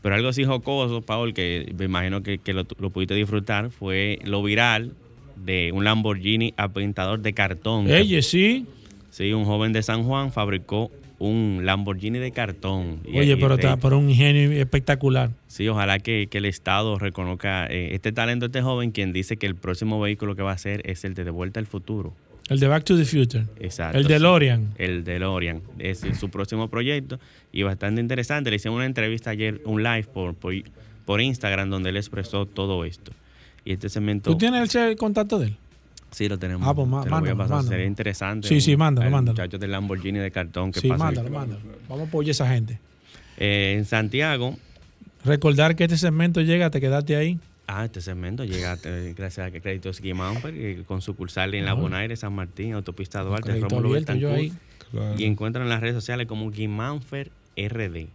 [0.02, 4.18] Pero algo así jocoso, Paul, que me imagino que, que lo, lo pudiste disfrutar, fue
[4.24, 4.94] lo viral
[5.36, 7.92] de un Lamborghini apintador de cartón.
[7.92, 8.66] Ella sí.
[9.12, 13.00] Sí, un joven de San Juan fabricó un Lamborghini de cartón.
[13.08, 15.32] Oye, y pero de- está por un ingenio espectacular.
[15.48, 19.38] Sí, ojalá que, que el Estado reconozca eh, este talento de este joven, quien dice
[19.38, 22.14] que el próximo vehículo que va a hacer es el de De Vuelta al Futuro.
[22.48, 23.46] El de Back to the Future.
[23.60, 23.98] Exacto.
[23.98, 24.14] El sí.
[24.14, 24.74] DeLorean.
[24.78, 25.62] El DeLorean.
[25.80, 27.20] Es su próximo proyecto
[27.52, 28.52] y bastante interesante.
[28.52, 30.54] Le hicieron una entrevista ayer, un live por, por,
[31.06, 33.12] por Instagram, donde él expresó todo esto.
[33.64, 34.30] Y este segmento.
[34.30, 35.56] ¿Tú tienes el contacto de él?
[36.16, 36.66] Sí, lo tenemos.
[36.66, 37.56] Ah, pues má- Te lo voy a mándalo, pasar.
[37.58, 37.70] mándalo.
[37.72, 38.48] Sería interesante.
[38.48, 39.34] Sí, sí, mándalo, al mándalo.
[39.36, 41.04] muchacho del Lamborghini de cartón que Sí, pasa.
[41.04, 41.60] mándalo, mándalo.
[41.90, 42.80] Vamos a apoyar a esa gente.
[43.38, 44.56] Eh, en Santiago,
[45.26, 47.38] Recordar que este segmento llega, te quedaste ahí.
[47.68, 51.74] Ah, este segmento llega eh, gracias a que Créditos Guimánfer, eh, con sucursal en La.
[51.74, 54.54] Bonaire, San Martín, Autopista Duarte, Rómulo Betancourt.
[54.92, 55.16] Claro.
[55.18, 58.08] Y encuentran en las redes sociales como Guimánfer RD.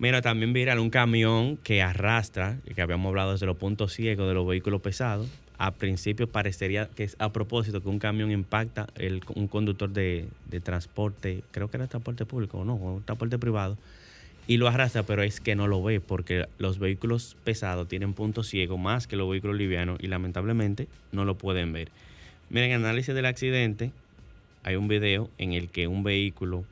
[0.00, 4.34] Mira, también viral un camión que arrastra, que habíamos hablado desde los puntos ciegos de
[4.34, 5.28] los vehículos pesados.
[5.56, 10.26] A principio parecería que es a propósito que un camión impacta el, un conductor de,
[10.50, 13.78] de transporte, creo que era transporte público o no, o transporte privado,
[14.46, 18.48] y lo arrastra, pero es que no lo ve porque los vehículos pesados tienen puntos
[18.48, 21.88] ciegos más que los vehículos livianos y lamentablemente no lo pueden ver.
[22.50, 23.90] Miren, en análisis del accidente,
[24.62, 26.64] hay un video en el que un vehículo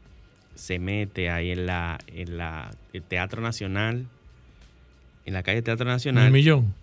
[0.55, 4.07] se mete ahí en la, en la el Teatro Nacional,
[5.25, 6.27] en la calle Teatro Nacional.
[6.27, 6.75] El millón.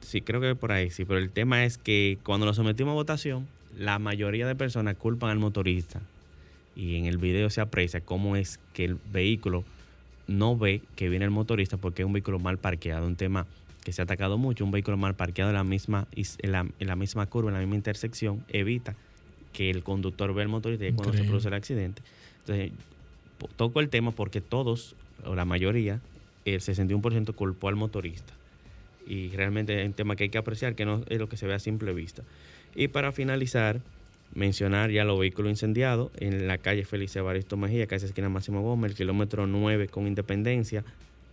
[0.00, 2.94] Sí, creo que por ahí sí, pero el tema es que cuando lo sometimos a
[2.94, 6.00] votación, la mayoría de personas culpan al motorista.
[6.74, 9.64] Y en el video se aprecia cómo es que el vehículo
[10.26, 13.46] no ve que viene el motorista porque es un vehículo mal parqueado, un tema
[13.84, 16.60] que se ha atacado mucho, un vehículo mal parqueado en la misma, is- en la,
[16.78, 18.96] en la misma curva, en la misma intersección, evita
[19.52, 22.02] que el conductor vea el motorista y cuando se produce el accidente.
[22.40, 22.72] Entonces,
[23.56, 26.00] toco el tema porque todos, o la mayoría,
[26.44, 28.37] el 61% culpó al motorista
[29.08, 31.46] y realmente es un tema que hay que apreciar, que no es lo que se
[31.46, 32.22] ve a simple vista.
[32.74, 33.80] Y para finalizar,
[34.34, 38.90] mencionar ya los vehículos incendiados en la calle Félix Evaristo Mejía, casi esquina Máximo Gómez,
[38.90, 40.84] el kilómetro 9 con Independencia,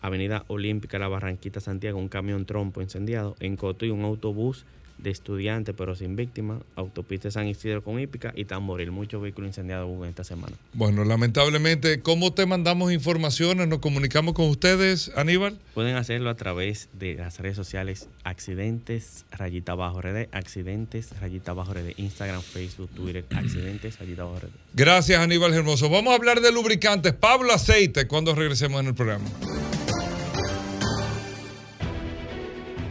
[0.01, 4.65] Avenida Olímpica, La Barranquita, Santiago, un camión trompo incendiado, en Cotuí un autobús
[4.97, 9.89] de estudiantes pero sin víctimas, autopista San Isidro con hípica y Tamboril, muchos vehículos incendiados
[9.89, 10.55] hubo esta semana.
[10.73, 13.67] Bueno, lamentablemente, ¿cómo te mandamos informaciones?
[13.67, 15.57] ¿Nos comunicamos con ustedes, Aníbal?
[15.73, 21.73] Pueden hacerlo a través de las redes sociales Accidentes Rayita Bajo RD, Accidentes Rayita Bajo
[21.73, 24.49] RD, Instagram, Facebook, Twitter, Accidentes Rayita Bajo RD.
[24.73, 25.89] Gracias, Aníbal Hermoso.
[25.89, 27.13] Vamos a hablar de lubricantes.
[27.13, 29.25] Pablo Aceite, cuando regresemos en el programa.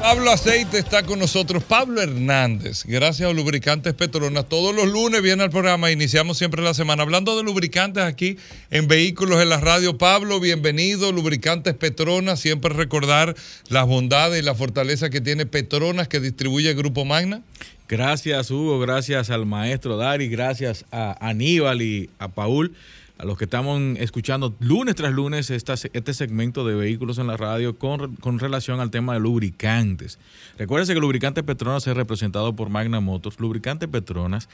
[0.00, 1.64] Pablo Aceite está con nosotros.
[1.64, 4.48] Pablo Hernández, gracias a Lubricantes Petronas.
[4.48, 5.90] Todos los lunes viene al programa.
[5.90, 8.38] Iniciamos siempre la semana hablando de lubricantes aquí
[8.70, 9.98] en Vehículos en la Radio.
[9.98, 11.10] Pablo, bienvenido.
[11.10, 12.38] Lubricantes Petronas.
[12.38, 13.34] Siempre recordar
[13.68, 17.42] las bondades y la fortaleza que tiene Petronas que distribuye el Grupo Magna.
[17.88, 18.78] Gracias, Hugo.
[18.78, 20.28] Gracias al maestro Dari.
[20.28, 22.72] Gracias a Aníbal y a Paul.
[23.18, 27.76] A los que estamos escuchando lunes tras lunes este segmento de vehículos en la radio
[27.76, 30.20] con, con relación al tema de lubricantes.
[30.56, 33.40] Recuérdense que Lubricante Petronas es representado por Magna Motors.
[33.40, 34.48] Lubricante Petronas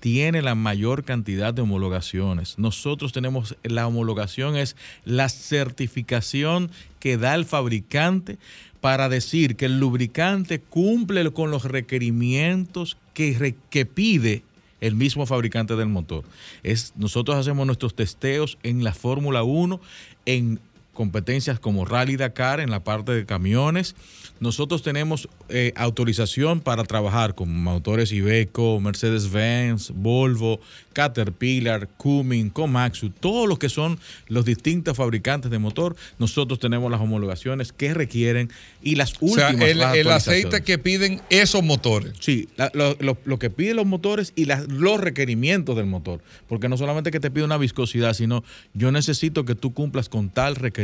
[0.00, 2.58] tiene la mayor cantidad de homologaciones.
[2.58, 8.36] Nosotros tenemos la homologación, es la certificación que da el fabricante
[8.82, 14.42] para decir que el lubricante cumple con los requerimientos que, que pide
[14.80, 16.24] el mismo fabricante del motor.
[16.62, 19.80] Es, nosotros hacemos nuestros testeos en la Fórmula 1,
[20.26, 20.60] en
[20.92, 23.94] competencias como Rally Dakar en la parte de camiones.
[24.40, 30.60] Nosotros tenemos eh, autorización para trabajar con motores Iveco, Mercedes-Benz, Volvo,
[30.92, 35.94] Caterpillar, Cummins, Komatsu, todos los que son los distintos fabricantes de motor.
[36.18, 38.50] Nosotros tenemos las homologaciones que requieren
[38.82, 42.12] y las O sea, últimas el, aceite que piden esos motores.
[42.20, 46.22] Sí, la- lo, lo- lo que piden los motores y las- los requerimientos del motor.
[46.48, 48.42] Porque no solamente que te pide una viscosidad, sino
[48.74, 50.79] yo necesito que tú cumplas con tal requerimiento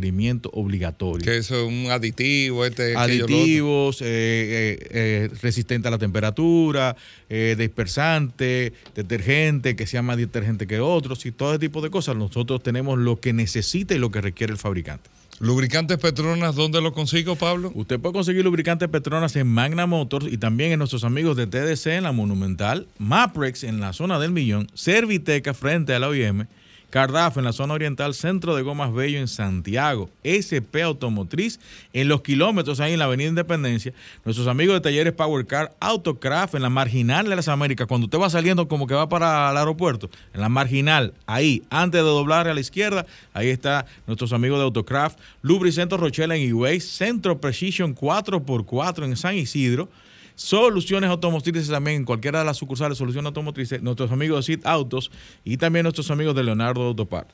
[0.52, 1.24] obligatorio.
[1.24, 2.96] Que eso es un aditivo, este.
[2.96, 6.96] Aditivos, eh, eh, eh, resistente a la temperatura,
[7.28, 12.16] eh, dispersante, detergente, que sea más detergente que otros y todo ese tipo de cosas.
[12.16, 15.10] Nosotros tenemos lo que necesita y lo que requiere el fabricante.
[15.38, 17.70] Lubricantes Petronas, ¿dónde lo consigo, Pablo?
[17.74, 21.88] Usted puede conseguir lubricantes Petronas en Magna Motors y también en nuestros amigos de TDC
[21.88, 26.46] en la Monumental, Maprex en la zona del Millón, Serviteca frente a la OIM,
[26.90, 31.58] Cardaf en la zona oriental, Centro de Gomas Bello en Santiago, SP Automotriz
[31.92, 33.92] en los kilómetros ahí en la Avenida Independencia,
[34.24, 38.18] nuestros amigos de talleres Power Car, Autocraft en la Marginal de las Américas, cuando usted
[38.18, 42.48] va saliendo como que va para el aeropuerto, en la Marginal, ahí, antes de doblar
[42.48, 47.94] a la izquierda, ahí está nuestros amigos de Autocraft, Lubricentro Rochelle en Higüey, Centro Precision
[47.94, 49.88] 4x4 en San Isidro,
[50.36, 55.10] Soluciones Automotrices también cualquiera de las sucursales Soluciones Automotrices, nuestros amigos de Sid Autos
[55.44, 57.30] y también nuestros amigos de Leonardo Autopart.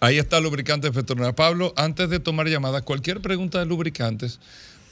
[0.00, 1.34] Ahí está Lubricantes Petronas.
[1.34, 4.38] Pablo, antes de tomar llamadas, cualquier pregunta de lubricantes,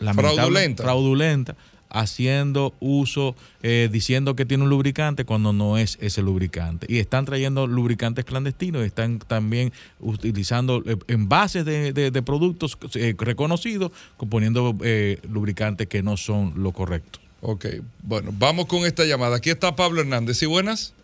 [0.00, 0.82] lamentable- Fraudulenta.
[0.82, 1.56] fraudulenta,
[1.94, 6.86] haciendo uso, eh, diciendo que tiene un lubricante cuando no es ese lubricante.
[6.90, 13.14] Y están trayendo lubricantes clandestinos, están también utilizando eh, envases de, de- de productos eh,
[13.16, 13.92] reconocidos,
[14.28, 17.20] poniendo eh, lubricantes que no son lo correcto.
[17.40, 17.66] Ok,
[18.02, 19.36] bueno, vamos con esta llamada.
[19.36, 20.42] Aquí está Pablo Hernández.
[20.42, 20.94] ¿Y buenas?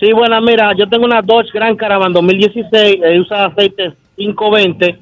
[0.00, 2.72] Sí, bueno, mira, yo tengo una Dodge Grand Caravan 2016,
[3.02, 4.98] eh, usa aceite 520,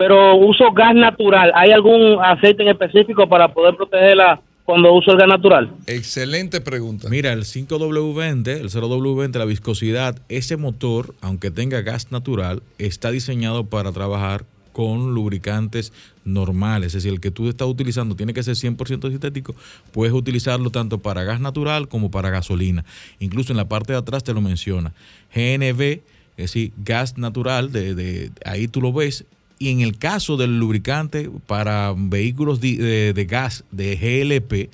[0.00, 1.52] pero uso gas natural.
[1.54, 5.70] ¿Hay algún aceite en específico para poder protegerla cuando uso el gas natural?
[5.86, 7.10] Excelente pregunta.
[7.10, 13.64] Mira, el 5W20, el 0W20, la viscosidad, ese motor, aunque tenga gas natural, está diseñado
[13.66, 15.92] para trabajar con lubricantes
[16.24, 16.86] normales.
[16.88, 19.54] Es decir, el que tú estás utilizando tiene que ser 100% sintético.
[19.92, 22.86] Puedes utilizarlo tanto para gas natural como para gasolina.
[23.18, 24.94] Incluso en la parte de atrás te lo menciona.
[25.34, 26.00] GNV, es
[26.38, 29.26] decir, gas natural, de, de- ahí tú lo ves.
[29.62, 34.70] Y en el caso del lubricante para vehículos de, de gas de GLP,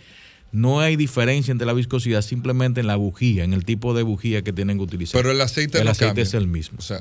[0.53, 4.43] no hay diferencia entre la viscosidad, simplemente en la bujía, en el tipo de bujía
[4.43, 5.21] que tienen que utilizar.
[5.21, 6.23] Pero el aceite El no aceite cambia.
[6.23, 6.79] es el mismo.
[6.79, 7.01] O sea,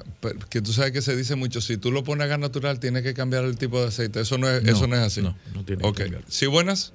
[0.49, 3.03] que tú sabes que se dice mucho, si tú lo pones a gas natural, tienes
[3.03, 4.19] que cambiar el tipo de aceite.
[4.21, 5.21] Eso no es, No, eso no es así.
[5.21, 6.01] no, no tiene que Ok.
[6.27, 6.91] ¿Sí, buenas?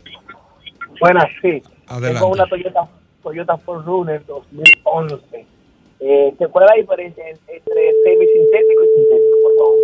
[1.00, 1.62] Buenas, sí.
[1.86, 2.18] Adelante.
[2.18, 2.80] Tengo una Toyota,
[3.22, 5.46] Toyota 4Runner 2011.
[6.02, 9.78] Eh, ¿qué- ¿Cuál es la diferencia en- entre semisintético y sintético, por favor?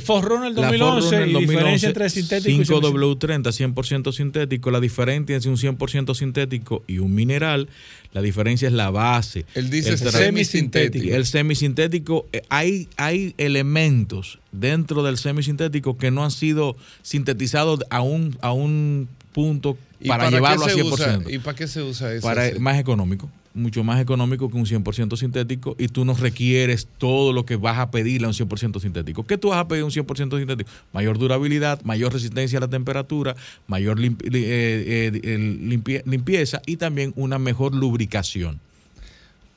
[0.00, 4.70] Forerunner La 2011 Forerunner y diferencia entre sintético y 5W30, 100% sintético.
[4.70, 7.68] La diferencia entre un 100% sintético y un mineral,
[8.12, 9.44] la diferencia es la base.
[9.54, 11.14] Él dice tra- semisintético.
[11.14, 18.00] El semisintético, eh, hay, hay elementos dentro del semisintético que no han sido sintetizados a
[18.00, 20.92] un, a un punto ¿Y para, llevarlo a se 100%.
[20.92, 21.20] usa?
[21.28, 22.26] ¿Y para qué se usa eso?
[22.26, 27.32] para más económico, mucho más económico que un 100% sintético y tú no requieres todo
[27.32, 29.26] lo que vas a pedirle a un 100% sintético.
[29.26, 30.70] ¿Qué tú vas a pedir a un 100% sintético?
[30.92, 33.34] Mayor durabilidad, mayor resistencia a la temperatura,
[33.66, 38.60] mayor limpi- eh, eh, limpie- limpieza y también una mejor lubricación.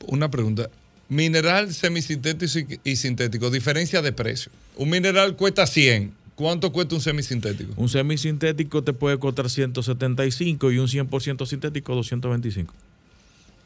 [0.07, 0.69] Una pregunta.
[1.09, 4.51] Mineral, semisintético y- y sintético, diferencia de precio.
[4.75, 7.73] Un mineral cuesta 100, ¿Cuánto cuesta un semisintético?
[7.77, 12.73] Un semisintético te puede costar 175 y un 100% sintético 225.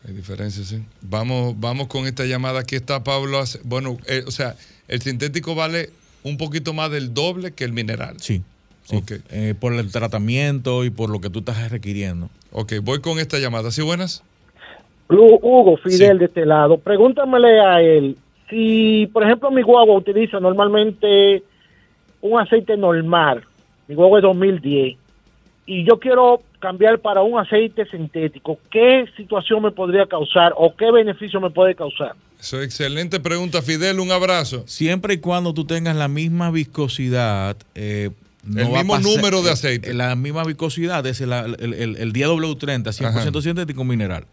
[0.05, 0.83] Hay diferencia, sí.
[1.01, 2.59] Vamos, vamos con esta llamada.
[2.61, 3.41] Aquí está Pablo.
[3.63, 4.55] Bueno, eh, o sea,
[4.87, 5.89] el sintético vale
[6.23, 8.15] un poquito más del doble que el mineral.
[8.19, 8.41] Sí.
[8.83, 9.01] sí.
[9.29, 12.29] Eh, por el tratamiento y por lo que tú estás requiriendo.
[12.51, 13.71] Ok, voy con esta llamada.
[13.71, 14.23] ¿Sí, buenas?
[15.09, 18.17] Hugo Fidel de este lado, pregúntamele a él
[18.49, 21.43] si, por ejemplo, mi guagua utiliza normalmente
[22.21, 23.43] un aceite normal,
[23.87, 24.97] mi guagua es 2010,
[25.67, 30.89] y yo quiero cambiar para un aceite sintético, ¿qué situación me podría causar o qué
[30.91, 32.15] beneficio me puede causar?
[32.39, 33.99] Eso es excelente pregunta, Fidel.
[33.99, 34.63] Un abrazo.
[34.65, 37.57] Siempre y cuando tú tengas la misma viscosidad.
[37.75, 38.09] eh,
[38.43, 39.93] no El mismo pasar- número de aceite.
[39.93, 44.23] La misma viscosidad es el, el, el- el DW30, 100% sintético mineral.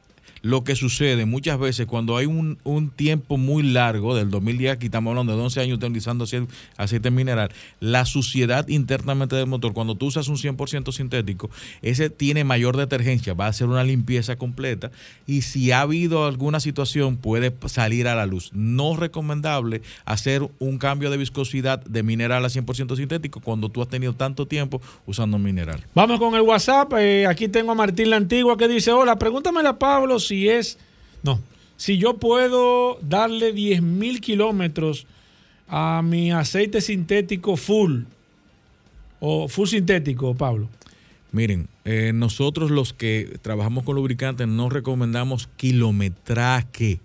[0.45, 2.59] Lo que sucede muchas veces cuando hay un,
[2.97, 7.51] tiempo muy largo, del 2010 aquí estamos hablando de 11 años utilizando ace- aceite mineral,
[7.81, 11.49] la suciedad internamente del motor, cuando tú usas un 100% sintético,
[11.81, 14.91] ese tiene mayor detergencia, va a hacer una limpieza completa
[15.27, 18.51] y si ha habido alguna situación puede salir a la luz.
[18.53, 23.89] No recomendable hacer un cambio de viscosidad de mineral a 100% sintético cuando tú has
[23.89, 25.83] tenido tanto tiempo usando mineral.
[25.95, 26.93] Vamos con el WhatsApp.
[26.99, 30.79] eh, aquí tengo a Martín La Antigua que dice: Hola, pregúntamele a Pablo si es.
[31.23, 31.41] No.
[31.77, 35.07] Si yo puedo darle 10 mil kilómetros
[35.69, 38.03] a mi aceite sintético full.
[39.21, 40.69] O full sintético, Pablo.
[41.33, 47.01] Miren, eh, nosotros los que trabajamos con lubricantes no recomendamos kilometraje.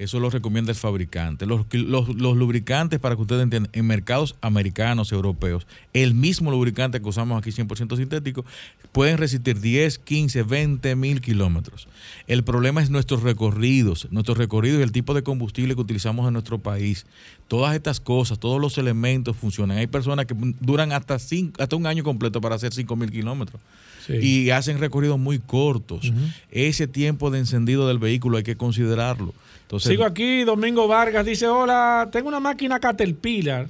[0.00, 1.44] Eso lo recomienda el fabricante.
[1.44, 7.06] Los, los lubricantes, para que ustedes entiendan, en mercados americanos, europeos, el mismo lubricante que
[7.08, 8.46] usamos aquí 100% sintético,
[8.92, 11.86] pueden resistir 10, 15, 20 mil kilómetros.
[12.26, 16.32] El problema es nuestros recorridos, nuestros recorridos y el tipo de combustible que utilizamos en
[16.32, 17.04] nuestro país.
[17.46, 19.76] Todas estas cosas, todos los elementos funcionan.
[19.76, 23.60] Hay personas que duran hasta, cinco- hasta un año completo para hacer 5 mil kilómetros
[24.06, 24.14] Sí.
[24.20, 26.12] y hacen recorridos muy cortos.
[26.50, 29.34] Ese tiempo de encendido del vehículo hay que considerarlo.
[29.62, 33.68] Entonces, Sigo aquí, Domingo Vargas dice, hola, tengo una máquina Caterpillar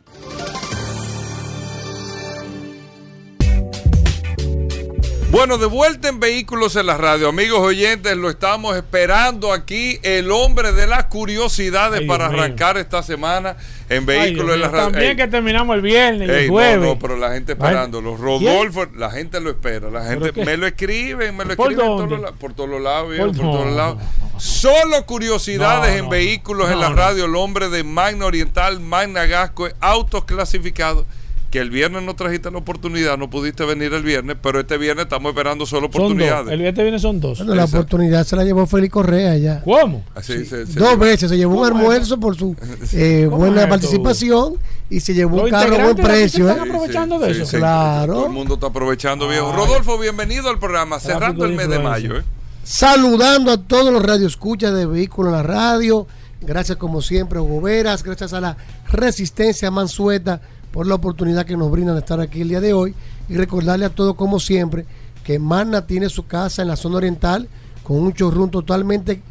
[5.32, 7.30] Bueno, de vuelta en Vehículos en la Radio.
[7.30, 12.42] Amigos oyentes, lo estamos esperando aquí, el hombre de las curiosidades Ay, para mío.
[12.42, 13.56] arrancar esta semana
[13.90, 14.86] en Vehículos en la Radio.
[14.92, 16.80] También Ey, que terminamos el viernes y ey, el no, jueves.
[16.88, 18.16] no, pero la gente esperándolo.
[18.16, 18.24] ¿Quién?
[18.26, 19.92] Rodolfo, la gente lo espera.
[19.92, 22.18] La gente me lo escriben, me lo ¿Por escriben dónde?
[22.18, 23.98] la- por todos los lados, Por- por, todos no, lados.
[24.40, 26.10] Solo curiosidades No, en no.
[26.10, 26.96] vehículos en No, la no.
[26.96, 27.26] radio.
[27.26, 31.06] El hombre de Magna Oriental, Magna Gasco, autos clasificados.
[31.50, 35.06] Que el viernes no trajiste la oportunidad, no pudiste venir el viernes, pero este viernes
[35.06, 35.96] estamos esperando solo dos.
[35.96, 36.54] oportunidades.
[36.54, 37.40] El este viene son dos.
[37.40, 39.62] Bueno, la oportunidad se la llevó Félix Correa ya.
[39.64, 40.04] ¿Cómo?
[40.14, 40.96] Así se- se Dos lleva.
[41.06, 42.56] veces se llevó un almuerzo por su
[42.94, 44.58] eh, ¿Cómo buena participación
[44.92, 46.48] y se llevó Los un carro a buen precio.
[46.48, 46.70] están ¿eh?
[46.70, 47.46] aprovechando de eso.
[47.48, 48.14] Sí, Claro.
[48.14, 49.50] Todo el mundo está aprovechando, viejo.
[49.52, 49.58] Ay.
[49.58, 52.18] Rodolfo, bienvenido al programa, cerrando el mes de mayo.
[52.18, 52.24] ¿eh?
[52.64, 56.06] Saludando a todos los radioescuchas de Vehículos en la Radio.
[56.42, 58.04] Gracias como siempre, Hugo Veras.
[58.04, 58.56] Gracias a la
[58.92, 60.40] Resistencia Mansueta
[60.72, 62.96] por la oportunidad que nos brindan de estar aquí el día de hoy.
[63.28, 64.86] Y recordarle a todos como siempre
[65.24, 67.48] que Magna tiene su casa en la zona oriental
[67.84, 69.22] con un showroom totalmente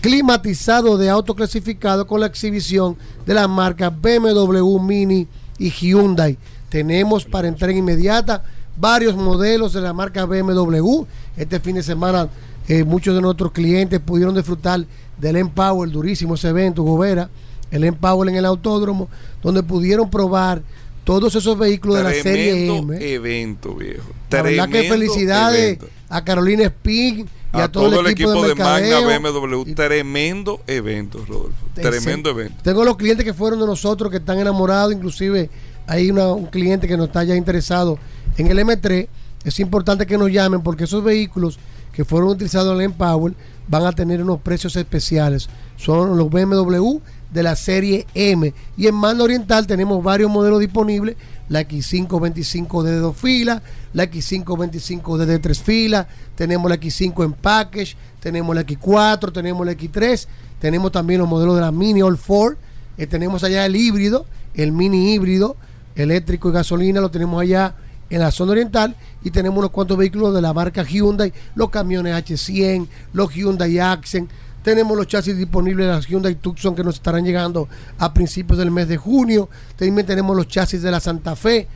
[0.00, 5.26] climatizado de auto clasificado con la exhibición de las marcas BMW, Mini
[5.58, 6.38] y Hyundai.
[6.68, 8.44] Tenemos para entrega inmediata
[8.76, 11.04] varios modelos de la marca BMW.
[11.36, 12.28] Este fin de semana
[12.68, 14.84] eh, muchos de nuestros clientes pudieron disfrutar
[15.18, 17.28] del Empower, durísimo ese evento, Gobera,
[17.70, 19.08] el Empower en el autódromo,
[19.42, 20.62] donde pudieron probar
[21.04, 23.12] todos esos vehículos de la serie Tremendo M.
[23.12, 24.10] evento, viejo.
[24.30, 25.86] La verdad que Tremendo felicidades evento.
[26.08, 29.62] a Carolina Spin, y a, todo, el equipo, de, Magna mercadeo.
[29.62, 29.72] BMW.
[29.74, 31.56] Tremendo evento, Rodolfo.
[31.74, 32.56] Tremendo evento.
[32.62, 35.48] Tengo los clientes que fueron de nosotros, que están enamorados, inclusive
[35.86, 37.98] hay una- un cliente que no está ya interesado
[38.36, 39.08] en el M3.
[39.44, 41.58] Es importante que nos llamen porque esos vehículos
[41.92, 43.32] que fueron utilizados en el Empower
[43.66, 45.48] van a tener unos precios especiales.
[45.78, 46.98] Son los BMW
[47.30, 48.52] de la serie M.
[48.76, 51.16] Y en Mano Oriental tenemos varios modelos disponibles.
[51.48, 53.62] La X525D de dos filas,
[53.94, 59.72] la X525D de tres filas, tenemos la X5 en package, tenemos la X4, tenemos la
[59.72, 60.26] X3,
[60.58, 62.58] tenemos también los modelos de la Mini All 4,
[62.98, 65.56] eh, tenemos allá el híbrido, el mini híbrido,
[65.94, 67.74] eléctrico y gasolina, lo tenemos allá
[68.10, 72.14] en la zona oriental y tenemos unos cuantos vehículos de la marca Hyundai, los camiones
[72.14, 74.30] H100, los Hyundai Accent,
[74.62, 78.70] tenemos los chasis disponibles de las Hyundai Tucson que nos estarán llegando a principios del
[78.70, 81.68] mes de junio, también tenemos los chasis de la Santa Fe,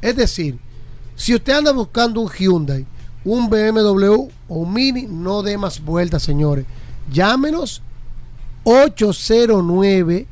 [0.00, 0.58] es decir,
[1.16, 2.86] si usted anda buscando un Hyundai,
[3.24, 6.64] un BMW o Mini, no dé más vueltas, señores.
[7.12, 7.82] Llámenos
[8.64, 10.26] 809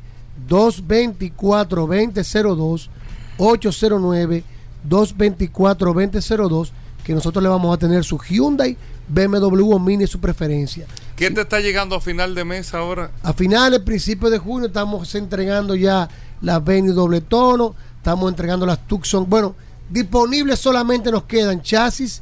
[0.47, 2.89] 224 2002
[3.37, 4.43] 809
[4.83, 8.77] 224 2002 que nosotros le vamos a tener su Hyundai,
[9.07, 10.85] BMW o Mini su preferencia.
[11.15, 13.11] ¿Qué te está llegando a final de mes ahora?
[13.23, 16.07] A finales, principios de junio, estamos entregando ya
[16.41, 19.29] las Venue doble tono, estamos entregando las Tucson.
[19.29, 19.55] Bueno,
[19.89, 22.21] disponibles solamente nos quedan chasis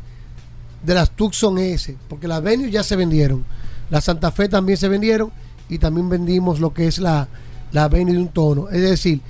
[0.84, 3.44] de las Tucson S, porque las Venue ya se vendieron.
[3.90, 5.32] La Santa Fe también se vendieron
[5.68, 7.28] y también vendimos lo que es la,
[7.72, 8.70] la Venue de un tono.
[8.70, 9.22] Es decir,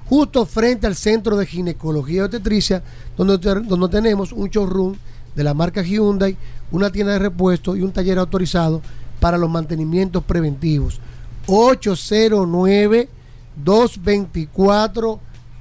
[0.06, 2.82] justo frente al Centro de Ginecología y Obstetricia,
[3.16, 4.96] donde, donde tenemos un showroom
[5.36, 6.36] de la marca Hyundai,
[6.72, 8.82] una tienda de repuesto y un taller autorizado
[9.20, 11.00] para los mantenimientos preventivos.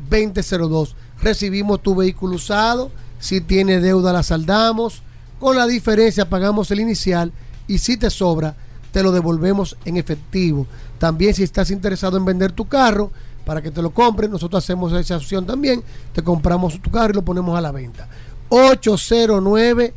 [0.09, 0.93] 809-224-2002.
[1.21, 2.91] Recibimos tu vehículo usado.
[3.19, 5.03] Si tiene deuda, la saldamos.
[5.39, 7.31] Con la diferencia, pagamos el inicial
[7.71, 8.53] y si te sobra,
[8.91, 10.67] te lo devolvemos en efectivo.
[10.99, 13.11] También, si estás interesado en vender tu carro
[13.45, 15.81] para que te lo compren, nosotros hacemos esa opción también.
[16.11, 18.09] Te compramos tu carro y lo ponemos a la venta.
[18.49, 19.93] 809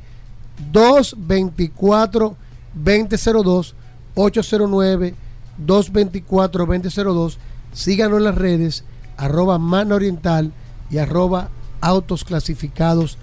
[0.71, 2.37] 224
[2.75, 3.75] 2002
[4.15, 5.15] 809
[5.59, 7.39] 224 2002
[7.73, 8.85] síganos en las redes
[9.17, 10.53] arroba Mano Oriental
[10.91, 11.49] y arroba
[11.81, 13.19] Autos Clasificados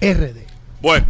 [0.00, 0.38] RD
[0.82, 1.06] Bueno,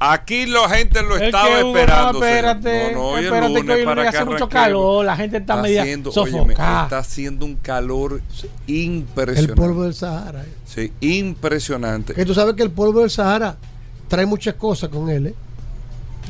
[0.00, 2.12] aquí la gente lo Es estaba que, Hugo, esperando.
[2.20, 2.92] no, espérate.
[2.92, 5.36] No, no, hoy es espérate que lunes hoy para hace que mucho calor, la gente
[5.38, 6.42] está media haciendo, sofocada.
[6.42, 6.52] óyeme,
[6.84, 8.20] está haciendo un calor
[8.66, 9.52] impresionante.
[9.52, 10.48] el polvo del Sahara eh.
[10.64, 12.14] Sí, impresionante.
[12.14, 13.56] que tú sabes que el polvo del Sahara
[14.08, 15.34] trae muchas cosas con él ¿eh?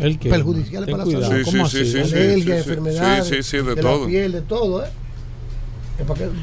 [0.00, 0.30] ¿El qué?
[0.30, 1.32] perjudiciales Ten para la cuidado.
[1.32, 1.90] salud Sí, ¿Cómo sí, así?
[1.92, 2.50] sí, sí, sí, sí.
[2.52, 4.06] enfermedades Sí, sí, sí, de la todo.
[4.06, 4.88] piel, de todo ¿eh?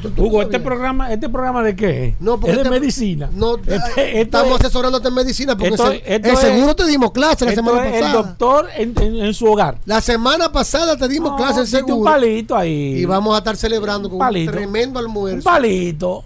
[0.02, 2.14] Tú- tú Hugo, este programa, ¿este programa de qué es?
[2.20, 3.30] No, porque es de este- medicina.
[3.32, 6.76] No, Este- esto estamos es- asesorándote en medicina porque esto- se- esto el es- seguro
[6.76, 8.22] te dimos clase la semana es el pasada.
[8.22, 9.78] doctor en, en- en su hogar.
[9.86, 12.10] La semana pasada te dimos No, clase en dite un seguro.
[12.10, 12.96] palito ahí.
[12.98, 14.50] Y vamos a estar celebrando con palito.
[14.50, 15.44] un tremendo Un almuerzo.
[15.44, 16.24] palito.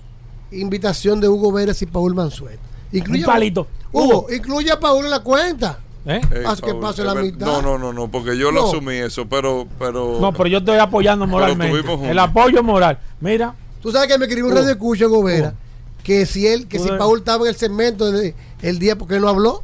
[0.52, 2.58] Invitación de Hugo Vélez y Paul Mansuet.
[2.92, 3.66] Un palito.
[3.92, 5.78] Hugo, incluye a Paul en la cuenta.
[6.06, 6.20] ¿Eh?
[6.32, 7.46] Ey, Haz que Paul, pase es la ver- mitad.
[7.46, 10.18] No, no, no, no, porque yo lo asumí eso, pero, pero.
[10.20, 11.82] No, pero yo estoy apoyando moralmente.
[12.10, 12.98] El apoyo moral.
[13.20, 14.60] Mira, Tú sabes que me escribió un Hugo.
[14.60, 15.54] radio escucha Gobera
[16.02, 19.28] que si él, que si Paul estaba en el segmento de- el día porque no
[19.28, 19.62] habló,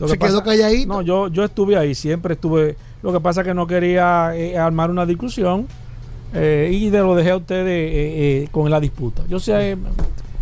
[0.00, 0.92] lo se que quedó pasa- calladito.
[0.92, 2.76] No, yo, yo estuve ahí, siempre estuve.
[3.02, 5.66] Lo que pasa es que no quería eh, armar una discusión
[6.34, 9.22] eh, y de lo dejé a ustedes eh, eh, con la disputa.
[9.28, 9.76] Yo sé eh,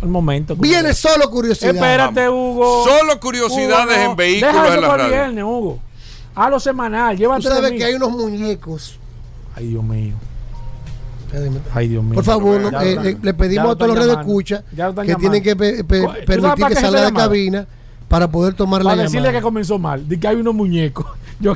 [0.01, 0.55] el momento.
[0.55, 1.75] Viene solo curiosidad.
[1.75, 2.85] Espérate, Hugo.
[2.85, 4.11] Solo curiosidades Hugo, no.
[4.11, 5.07] en vehículos Deja en la radio.
[5.13, 5.79] viernes, Hugo.
[6.35, 7.77] A lo semanal, Tú llévate de sabes mí.
[7.77, 8.97] que hay unos muñecos.
[9.55, 10.13] Ay, Dios mío.
[11.73, 12.15] Ay, Dios mío.
[12.15, 14.63] Por favor, no, eh, lo le, están- le pedimos lo a todos los redes escucha
[15.05, 15.87] que tienen que pe- ¿Tú
[16.25, 17.25] permitir que salga de llamaba?
[17.25, 17.67] cabina
[18.07, 19.39] para poder tomar la Para decirle llamada.
[19.39, 21.05] que comenzó mal, de que hay unos muñecos.
[21.39, 21.55] Yo,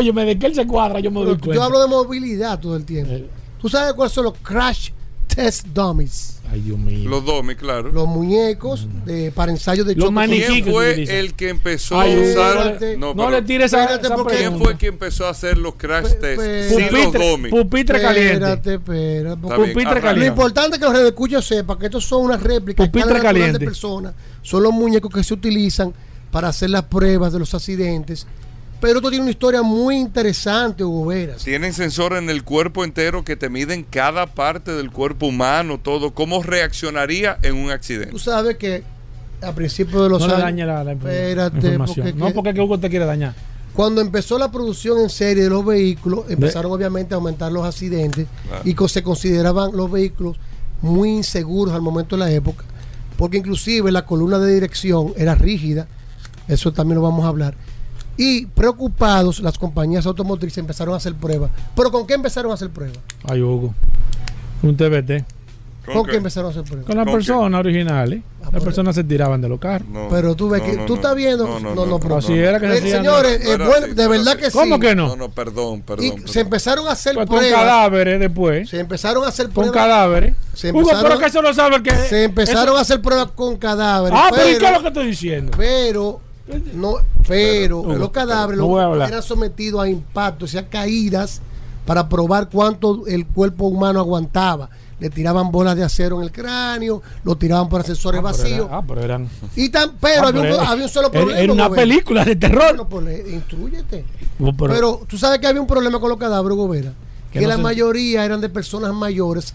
[0.00, 1.52] yo, me de que él se cuadra, yo me doy cuenta.
[1.54, 3.12] yo hablo de movilidad todo el tiempo.
[3.12, 3.28] Eh.
[3.60, 4.90] ¿Tú sabes cuáles son los crash
[5.26, 6.35] test dummies?
[6.50, 7.08] Ay, Dios mío.
[7.10, 7.90] Los domi, claro.
[7.90, 12.18] Los muñecos de, para ensayos de Los ¿Quién que fue el que empezó Ay, a
[12.30, 12.56] usar?
[12.58, 12.96] espérate.
[12.96, 14.64] No, pero le tires esa, espérate, esa porque- ¿Quién pregunta.
[14.64, 16.44] fue quien empezó a hacer los crash Pe- tests?
[16.44, 17.50] pe- Sí, los Pupitre, domi.
[17.50, 18.32] pupitre caliente.
[18.34, 19.40] Espérate, espérate.
[19.40, 19.94] Pupitre arranca.
[19.94, 20.26] Lo caliente.
[20.28, 23.58] importante es que los redescuchos sepan que estos son unas réplicas Pupitre caliente.
[23.58, 24.14] de personas.
[24.42, 25.92] Son los muñecos que se utilizan
[26.30, 28.26] para hacer las pruebas de los accidentes.
[28.80, 31.42] Pero esto tiene una historia muy interesante, Hugo Veras.
[31.42, 36.12] Tienen sensores en el cuerpo entero que te miden cada parte del cuerpo humano, todo.
[36.12, 38.10] ¿Cómo reaccionaría en un accidente?
[38.10, 38.82] Tú sabes que
[39.42, 40.42] a principios de los No le años...
[40.44, 42.06] dañe la, Espérate, información.
[42.06, 43.34] porque no que- porque que Hugo te quiere dañar.
[43.72, 48.26] Cuando empezó la producción en serie de los vehículos, empezaron obviamente a aumentar los accidentes
[48.48, 48.62] Claro.
[48.64, 50.38] y se consideraban los vehículos
[50.82, 52.64] muy inseguros al momento de la época,
[53.16, 55.86] porque inclusive la columna de dirección era rígida,
[56.48, 57.54] eso también lo vamos a hablar.
[58.16, 61.50] Y preocupados, las compañías automotrices empezaron a hacer pruebas.
[61.74, 62.98] ¿Pero con qué empezaron a hacer pruebas?
[63.28, 63.74] Ay, Hugo.
[64.62, 65.24] Un TBT.
[65.92, 66.16] ¿Con, qué?
[66.16, 66.86] empezaron a hacer pruebas?
[66.86, 68.20] Con las personas originales.
[68.52, 69.86] Las personas se tiraban de los carros.
[70.10, 71.46] pero tú ves que tú estás viendo.
[71.60, 73.50] No, no, pero- Así era que se Eh, Señores, ¿no?
[73.52, 74.58] eh, bueno, de verdad que sí.
[74.58, 75.08] ¿Cómo que no?
[75.08, 76.04] No, no, perdón, perdón.
[76.06, 76.28] Y perdón.
[76.28, 77.60] se empezaron a hacer Pues con pruebas.
[77.60, 78.68] cadáveres después.
[78.70, 79.74] Se empezaron a hacer Con pruebas.
[79.74, 80.34] cadáveres.
[80.54, 81.94] Se Hugo, pero que eso lo sabe el que.
[81.94, 84.18] se empezaron eso- a hacer pruebas con cadáveres.
[84.20, 85.52] Ah, pero ¿y qué es lo que estoy diciendo?
[85.56, 86.20] Pero,
[86.74, 86.96] no,
[87.26, 91.40] pero Hugo, los cadáveres no eran sometidos a impactos y a caídas
[91.84, 94.68] para probar cuánto el cuerpo humano aguantaba.
[94.98, 98.66] Le tiraban bolas de acero en el cráneo, lo tiraban por ascensores Ah, pero vacíos.
[98.68, 99.28] era- ah, pero eran.
[99.54, 101.38] Y tan, pero Ah, había, un, pero era- había un solo problema.
[101.40, 102.76] era una película de terror.
[102.76, 104.04] Bueno, pues, instrúyete.
[104.38, 106.92] Pero- Pero, tú sabes que había un problema con los cadáveres, Gobera.
[107.30, 109.52] Que Que, no la se- mayoría eran de personas mayores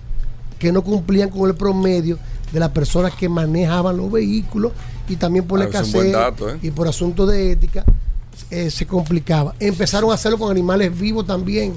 [0.60, 2.20] que no cumplían con el promedio
[2.54, 4.74] de las personas que manejaban los vehículos
[5.08, 6.58] y también por Ah, la buen escasez dato, ¿eh?
[6.62, 7.84] y por asuntos de ética
[8.50, 9.56] eh, se complicaba.
[9.60, 11.74] Empezaron a hacerlo con animales vivos también.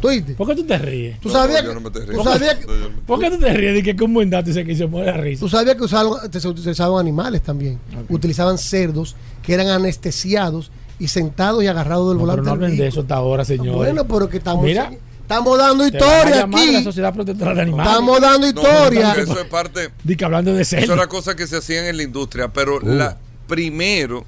[0.00, 0.34] ¿Tú oíste?
[0.34, 1.18] ¿Por qué tú te ríes?
[1.20, 2.24] ¿Tú sabías yo que, no me te tú río.
[2.24, 4.50] sabías que- No, no- ¿Por qué tú te ríes de que es un buen dato
[4.50, 5.40] y se que se muere la risa?
[5.40, 7.78] tú sabías que usaron, se utilizaban animales también?
[8.10, 12.44] Utilizaban cerdos que eran anestesiados y sentados y agarrados del No, pero volante.
[12.44, 13.76] no hablen de eso hasta ahora, señor.
[13.76, 14.92] Bueno, pero que estamos, Mira,
[15.24, 16.84] estamos dando historia la aquí.
[16.84, 17.90] Sociedad Protectora de Animales.
[17.92, 19.06] Estamos dando No, historia.
[19.14, 19.90] porque eso es parte.
[20.04, 20.92] Di que hablando de Eso cerdo.
[20.94, 22.86] era cosa que se hacían en la industria, pero Uh.
[22.86, 23.16] la
[23.48, 24.24] primero,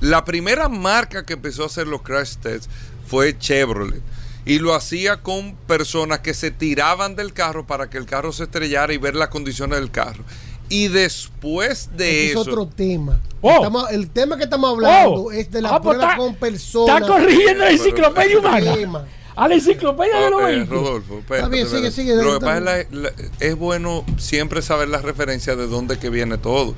[0.00, 2.68] la primera marca que empezó a hacer los crash tests
[3.06, 4.00] fue Chevrolet.
[4.44, 8.44] Y lo hacía con personas que se tiraban del carro para que el carro se
[8.44, 10.22] estrellara y ver las condiciones del carro.
[10.68, 12.42] Y después de eso.
[12.42, 13.20] es otro tema.
[13.40, 13.54] Oh.
[13.56, 15.32] Estamos- el tema que estamos hablando Oh.
[15.32, 16.96] es de la Ah, pues prueba está- con personas.
[17.00, 18.74] Está corrigiendo la enciclopedia humana.
[18.74, 19.04] tema.
[19.36, 20.68] A la enciclopedia de los vehículos.
[20.82, 21.96] Rodolfo, espérate, Está bien, sigue, espérate.
[22.02, 23.02] sigue, Lo que pasa es, dale.
[23.02, 26.74] la- la- es bueno siempre saber la referencia de dónde que viene todo.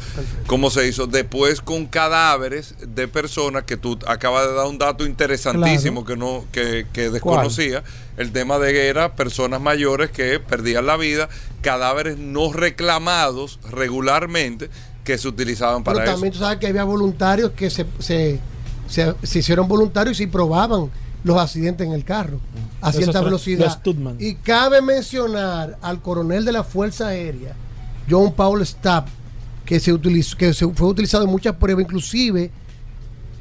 [0.49, 1.07] Cómo se hizo.
[1.07, 6.47] Después con cadáveres de personas que tú acabas de dar un dato interesantísimo que no
[6.51, 7.85] que, que desconocía.
[8.17, 11.29] El tema de que era personas mayores que perdían la vida,
[11.63, 14.69] cadáveres no reclamados regularmente
[15.05, 16.15] que se utilizaban Pero para eso.
[16.15, 18.41] también tú sabes que había voluntarios que se, se,
[18.89, 20.91] se- se hicieron voluntarios y probaban
[21.29, 22.41] los accidentes en el carro
[22.81, 23.81] a cierta velocidad.
[24.19, 27.55] Y cabe mencionar al coronel de la Fuerza Aérea,
[28.11, 29.09] John Paul Stapp,
[29.67, 32.51] que se utilizó, que se fue utilizado en muchas pruebas, inclusive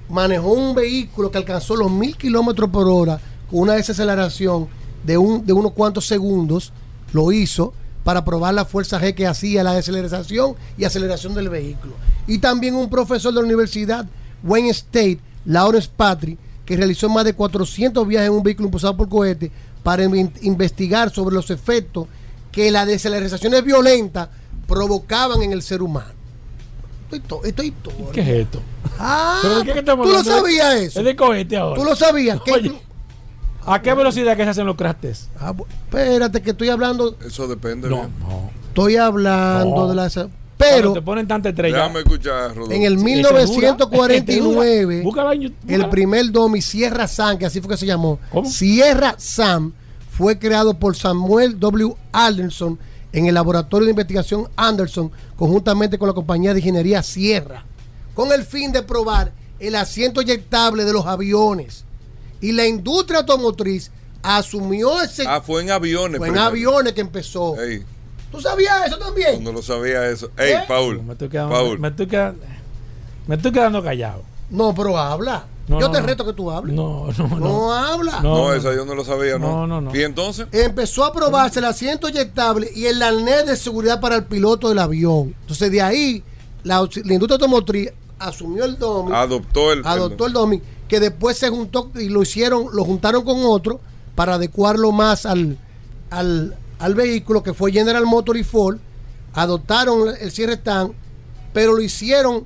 [0.10, 3.20] manejó un vehículo que alcanzó los mil kilómetros por hora
[3.50, 4.68] con una desaceleración
[5.06, 6.74] de, un, de unos cuantos segundos,
[7.14, 7.74] lo hizo
[8.04, 11.94] para probar la fuerza G que hacía la desaceleración y aceleración del vehículo.
[12.28, 14.06] Y también un profesor de la Universidad
[14.44, 16.38] Wayne State, Lawrence Patry,
[16.68, 21.10] que realizó más de 400 viajes en un vehículo impulsado por cohete para in- investigar
[21.10, 22.08] sobre los efectos
[22.52, 24.28] que las desaceleraciones violentas
[24.68, 26.12] provocaban en el ser humano.
[27.06, 28.12] Estoy to- estoy todo.
[28.12, 28.62] ¿Qué es esto?
[29.00, 31.00] Ah, ¿Pero de qué que estamos tú lo sabías eso.
[31.00, 31.80] Es de cohete ahora.
[31.82, 32.42] Tú lo sabías.
[32.42, 32.82] que Oye, inclu-
[33.66, 35.30] ¿A qué velocidad que se hacen los crash tests?
[35.40, 35.54] Ah,
[35.86, 37.18] espérate, que estoy hablando.
[37.26, 37.90] Eso depende.
[37.90, 38.14] No, bien.
[38.20, 38.50] no.
[38.68, 39.88] Estoy hablando No.
[39.88, 40.10] de la.
[40.58, 41.78] Cuando Pero te ponen tanta estrella.
[41.78, 42.72] Déjame escuchar, Rodolfo.
[42.74, 45.04] en el Ese dura, 1949, ese dura.
[45.04, 48.50] Búscala en YouTube, el primer Domi Sierra Sam, que así fue que se llamó, ¿Cómo?
[48.50, 49.74] Sierra Sam,
[50.12, 51.96] fue creado por Samuel W.
[52.12, 52.80] Anderson
[53.14, 57.64] en el laboratorio de investigación Anderson, conjuntamente con la compañía de ingeniería Sierra,
[58.16, 61.84] con el fin de probar el asiento eyectable de los aviones.
[62.42, 65.24] Y la industria automotriz asumió ese.
[65.28, 66.18] Ah, fue en aviones.
[66.18, 66.50] fue en primero.
[66.50, 67.60] aviones que empezó.
[67.62, 67.84] Ey,
[68.32, 69.44] ¿Tú sabías eso también?
[69.44, 70.30] no lo sabía eso.
[70.38, 70.64] Ey, ¿Eh?
[70.68, 71.02] Paul.
[71.04, 71.80] Me estoy quedando, Paul.
[71.80, 72.44] me estoy quedando,
[73.28, 74.22] me estoy quedando callado.
[74.50, 75.46] No, pero habla.
[75.68, 76.74] No, Yo no, te reto que tú hables.
[76.76, 77.74] No, no, No, no.
[77.74, 78.22] habla.
[78.22, 78.38] No.
[78.38, 79.48] No, esa yo no lo sabía, ¿no?
[79.50, 79.96] No, no, no.
[79.96, 80.48] ¿Y entonces?
[80.54, 84.80] Empezó a probarse el asiento eyectable y el arnés de seguridad para el piloto del
[84.80, 85.36] avión.
[85.42, 86.24] Entonces, de ahí,
[86.64, 89.86] la, la industria automotriz asumió el DOMI, Adoptó el.
[89.86, 93.82] adoptó el DOMI, que después se juntó y lo hicieron, lo juntaron con otro
[94.16, 95.58] para adecuarlo más al,
[96.10, 98.78] al, al vehículo, que fue General Motor y Ford.
[99.34, 100.94] Adoptaron el cierre stand,
[101.54, 102.46] pero lo hicieron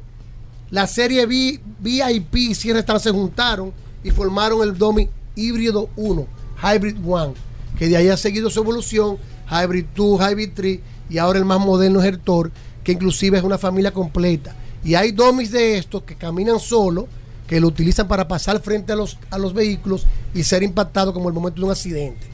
[0.72, 6.28] la serie V- VIP y Sierra Stan se juntaron y formaron el Domi híbrido 1,
[6.64, 7.34] Hybrid 1,
[7.78, 9.18] que de ahí ha seguido su evolución,
[9.50, 10.80] Hybrid 2, Hybrid 3
[11.10, 12.52] y ahora el más moderno es el Tor,
[12.84, 14.56] que inclusive es una familia completa.
[14.84, 17.08] Y hay Domis de estos que caminan solo,
[17.48, 21.28] que lo utilizan para pasar frente a los, a los vehículos y ser impactado como
[21.28, 22.28] el momento de un accidente.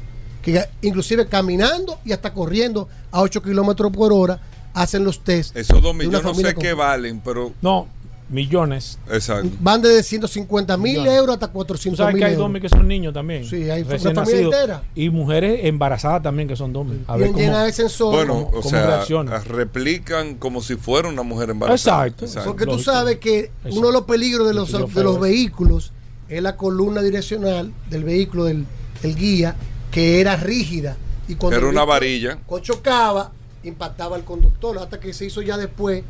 [0.53, 4.39] Que inclusive caminando y hasta corriendo a 8 kilómetros por hora
[4.73, 5.53] hacen los test.
[5.57, 6.75] Esos dos de millones no sé qué completa.
[6.75, 7.87] valen, pero No,
[8.29, 8.97] millones.
[9.11, 9.49] Exacto.
[9.59, 12.45] Van desde 150 mil euros hasta Tú 400 sabes mil que hay euros.
[12.47, 13.43] domis que son niños también.
[13.43, 14.53] Sí, hay recién una familia nacidos.
[14.61, 14.83] entera.
[14.95, 16.99] Y mujeres embarazadas también que son domis.
[17.07, 18.13] A ver cómo- de sensor.
[18.15, 19.39] Bueno, cómo- o cómo sea, reacciona.
[19.39, 22.07] replican como si fuera una mujer embarazada.
[22.07, 22.25] Exacto.
[22.45, 22.91] Porque tú Lógico.
[22.93, 25.91] sabes que uno de los peligros de los, de los vehículos
[26.29, 28.65] es la columna direccional del vehículo del,
[29.01, 29.55] del guía
[29.97, 30.95] que era rígida.
[31.27, 32.37] Y cuando Era una varilla.
[32.61, 33.31] chocaba,
[33.63, 34.77] impactaba al conductor.
[34.77, 36.03] Hasta que se hizo ya después,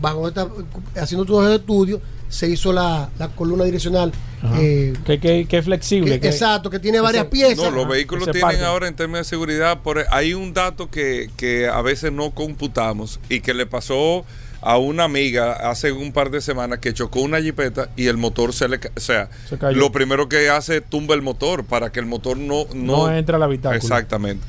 [0.00, 0.48] bajo esta,
[0.96, 2.00] haciendo todo el estudio,
[2.30, 4.12] se hizo la, la columna direccional.
[4.56, 6.12] Eh, que, que, que es flexible.
[6.12, 7.58] que- que- exacto, que tiene varias piezas.
[7.66, 11.68] No, los vehículos tienen ahora en términos de seguridad, por, hay un dato que, que
[11.68, 14.24] a veces no computamos y que le pasó
[14.64, 18.52] a una amiga hace un par de semanas que chocó una jipeta y el motor
[18.52, 18.78] se le...
[18.96, 19.76] O sea, Se cayó.
[19.78, 22.64] lo primero que hace es tumba el motor para que el motor no...
[22.74, 23.76] no, entra al habitáculo.
[23.76, 24.44] Exactamente.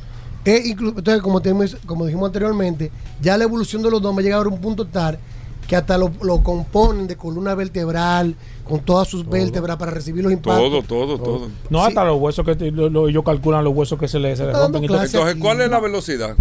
[0.45, 4.41] Eh, entonces, como, tenemos- como dijimos anteriormente, ya la evolución de los domes llega a
[4.41, 5.19] un punto tal
[5.67, 10.31] que hasta lo, lo componen de columna vertebral, con todas sus vértebras para recibir los
[10.31, 10.69] impactos.
[10.69, 11.49] Todo, todo, todo.
[11.71, 11.87] No, Sí.
[11.87, 14.43] hasta los huesos que te- lo- lo- ellos calculan los huesos que se le, se
[14.43, 14.83] le Está dando rompen.
[14.83, 14.97] y todo.
[14.99, 15.17] clase.
[15.17, 15.41] Entonces.
[15.41, 16.35] ¿cuál es la velocidad?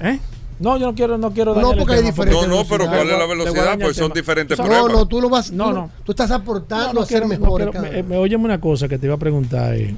[0.00, 0.18] ¿Eh?
[0.60, 2.86] No, yo no quiero, no quiero No, porque hay diferentes No, no, pero.
[2.86, 3.78] ¿cuál es la velocidad?
[3.78, 4.92] Pues son diferentes No, No, pruebas.
[4.92, 5.50] no, tú lo vas.
[5.50, 5.90] No, no.
[6.04, 7.70] tú estás aportando No, no a ser no mejor.
[7.70, 9.74] quiero- me, me- óyeme una cosa que te iba a preguntar.
[9.74, 9.94] eh.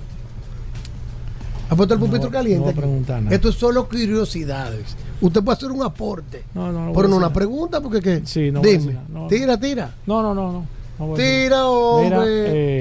[1.69, 2.73] ¿Ha puesto el No, pupitre no caliente?
[2.73, 3.35] voy a.
[3.35, 4.97] Esto es solo curiosidades.
[5.21, 6.45] Usted puede hacer un aporte.
[6.55, 6.93] No, no, no.
[6.93, 8.23] pero no una pregunta, porque ¿qué?
[8.25, 8.97] Sí, no Dime.
[9.09, 9.91] No, tira, tira.
[10.07, 10.53] No, no, no.
[10.53, 10.67] no.
[10.99, 12.19] No Tira, hombre.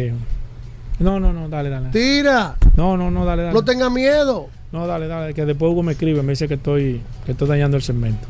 [0.07, 0.13] Eh,
[0.99, 1.89] no, no, no, dale, dale.
[1.89, 2.55] Tira.
[2.77, 3.53] No, no, no, dale, dale.
[3.53, 4.47] No tenga miedo.
[4.75, 7.77] No, dale, dale, que después Hugo me escribe, me dice que estoy, que estoy dañando
[7.77, 8.27] el segmento.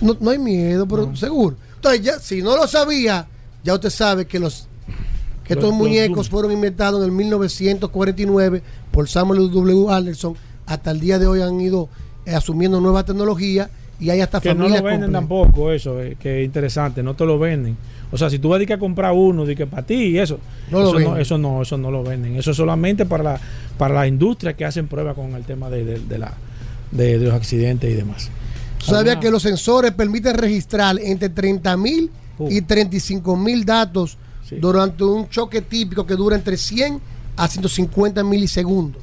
[0.00, 1.54] No, no hay miedo, pero seguro.
[1.76, 3.28] Entonces, ya, si no lo sabía,
[3.62, 4.66] ya usted sabe que los
[5.44, 9.86] que estos los muñecos fueron inventados en el 1949 por Samuel W.
[9.88, 10.34] Anderson.
[10.66, 11.88] Hasta el día de hoy han ido
[12.26, 15.28] eh, asumiendo nueva tecnología y hay hasta Que no familias lo venden completas.
[15.28, 17.76] tampoco, eso, eh, que es interesante, no te lo venden.
[18.14, 20.38] O sea, si tú vas a a comprar uno, de que para ti y eso,
[20.70, 22.36] No eso, no, eso no, eso no lo venden.
[22.36, 23.40] Eso es solamente para la,
[23.76, 26.32] para la industria que hacen pruebas con el tema de, de- de la,
[26.92, 28.30] de, de los accidentes y demás.
[28.78, 32.48] ¿Sabía ¿Alguna- que los sensores permiten registrar entre 30 mil Uh.
[32.50, 34.16] y 35 mil datos
[34.48, 34.56] Sí.
[34.60, 37.00] durante un choque típico que dura entre 100
[37.36, 39.02] a 150 milisegundos?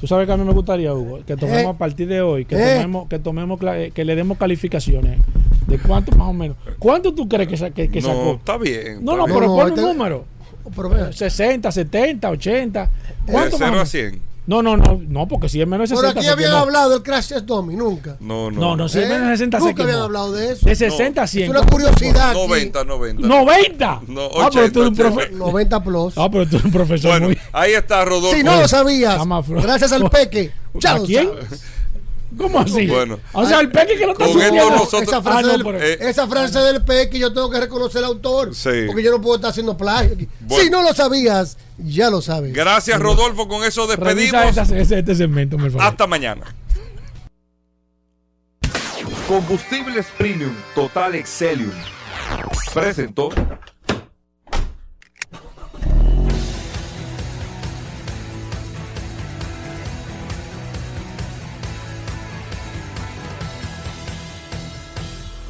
[0.00, 1.66] Tú sabes que a mí me gustaría, Hugo, que tomemos Eh.
[1.66, 2.74] a partir de hoy, que Eh.
[2.76, 5.18] tomemos, que tomemos, eh, que le demos calificaciones.
[5.68, 6.56] ¿De cuánto más o menos?
[6.78, 8.32] ¿Cuánto tú crees que, sa- que, que No, sacó?
[8.34, 9.04] está bien.
[9.04, 9.38] No, está no, bien.
[9.38, 10.24] pero No, pon este- un número.
[10.74, 12.90] Pero vea, 60, 70, 80.
[13.26, 13.88] De ¿Cuánto más o 0 a menos?
[13.90, 14.28] 100.
[14.46, 16.20] No, no, no, no, porque si es menos de Por 60.
[16.20, 18.16] aquí se habían hablado del crash test dummy, nunca.
[18.20, 18.58] No, no.
[18.60, 19.08] No, no, si es ¿Eh?
[19.08, 20.64] menos de 60 se Nunca habían hablado de eso.
[20.66, 21.44] De 60 a 100.
[21.44, 22.30] Es una curiosidad.
[22.30, 22.38] aquí.
[22.38, 23.28] 90, 90.
[23.28, 24.00] ¡90!
[24.08, 26.14] No, ah, pero tú eres un 80, profe- 90 plus.
[26.16, 27.38] Ah, pero tú eres un profesor Bueno, muy.
[27.52, 28.34] ahí está Rodolfo.
[28.36, 30.50] Si no lo sabías, más gracias al peque.
[30.74, 31.28] Ya ¿A lo quién?
[31.28, 31.62] sabes.
[32.36, 32.86] ¿Cómo así?
[32.86, 33.18] Bueno.
[33.32, 34.70] o sea, el peque que lo está subiendo.
[34.70, 37.58] nosotros- Esa frase, Ah, no, del, pero- eh, esa frase del peque yo tengo que
[37.58, 38.54] reconocer al autor.
[38.54, 38.68] Sí.
[38.86, 40.28] Porque yo no puedo estar haciendo plagio aquí.
[40.40, 40.62] Bueno.
[40.64, 42.52] Si no lo sabías, ya lo sabes.
[42.52, 43.48] Gracias, Rodolfo.
[43.48, 44.44] Con eso despedimos.
[44.56, 45.86] esta- ese- este segmento, por favor.
[45.86, 46.54] Hasta mañana.
[49.26, 51.72] Combustibles Premium Total Excelium.
[52.72, 53.30] Presentó.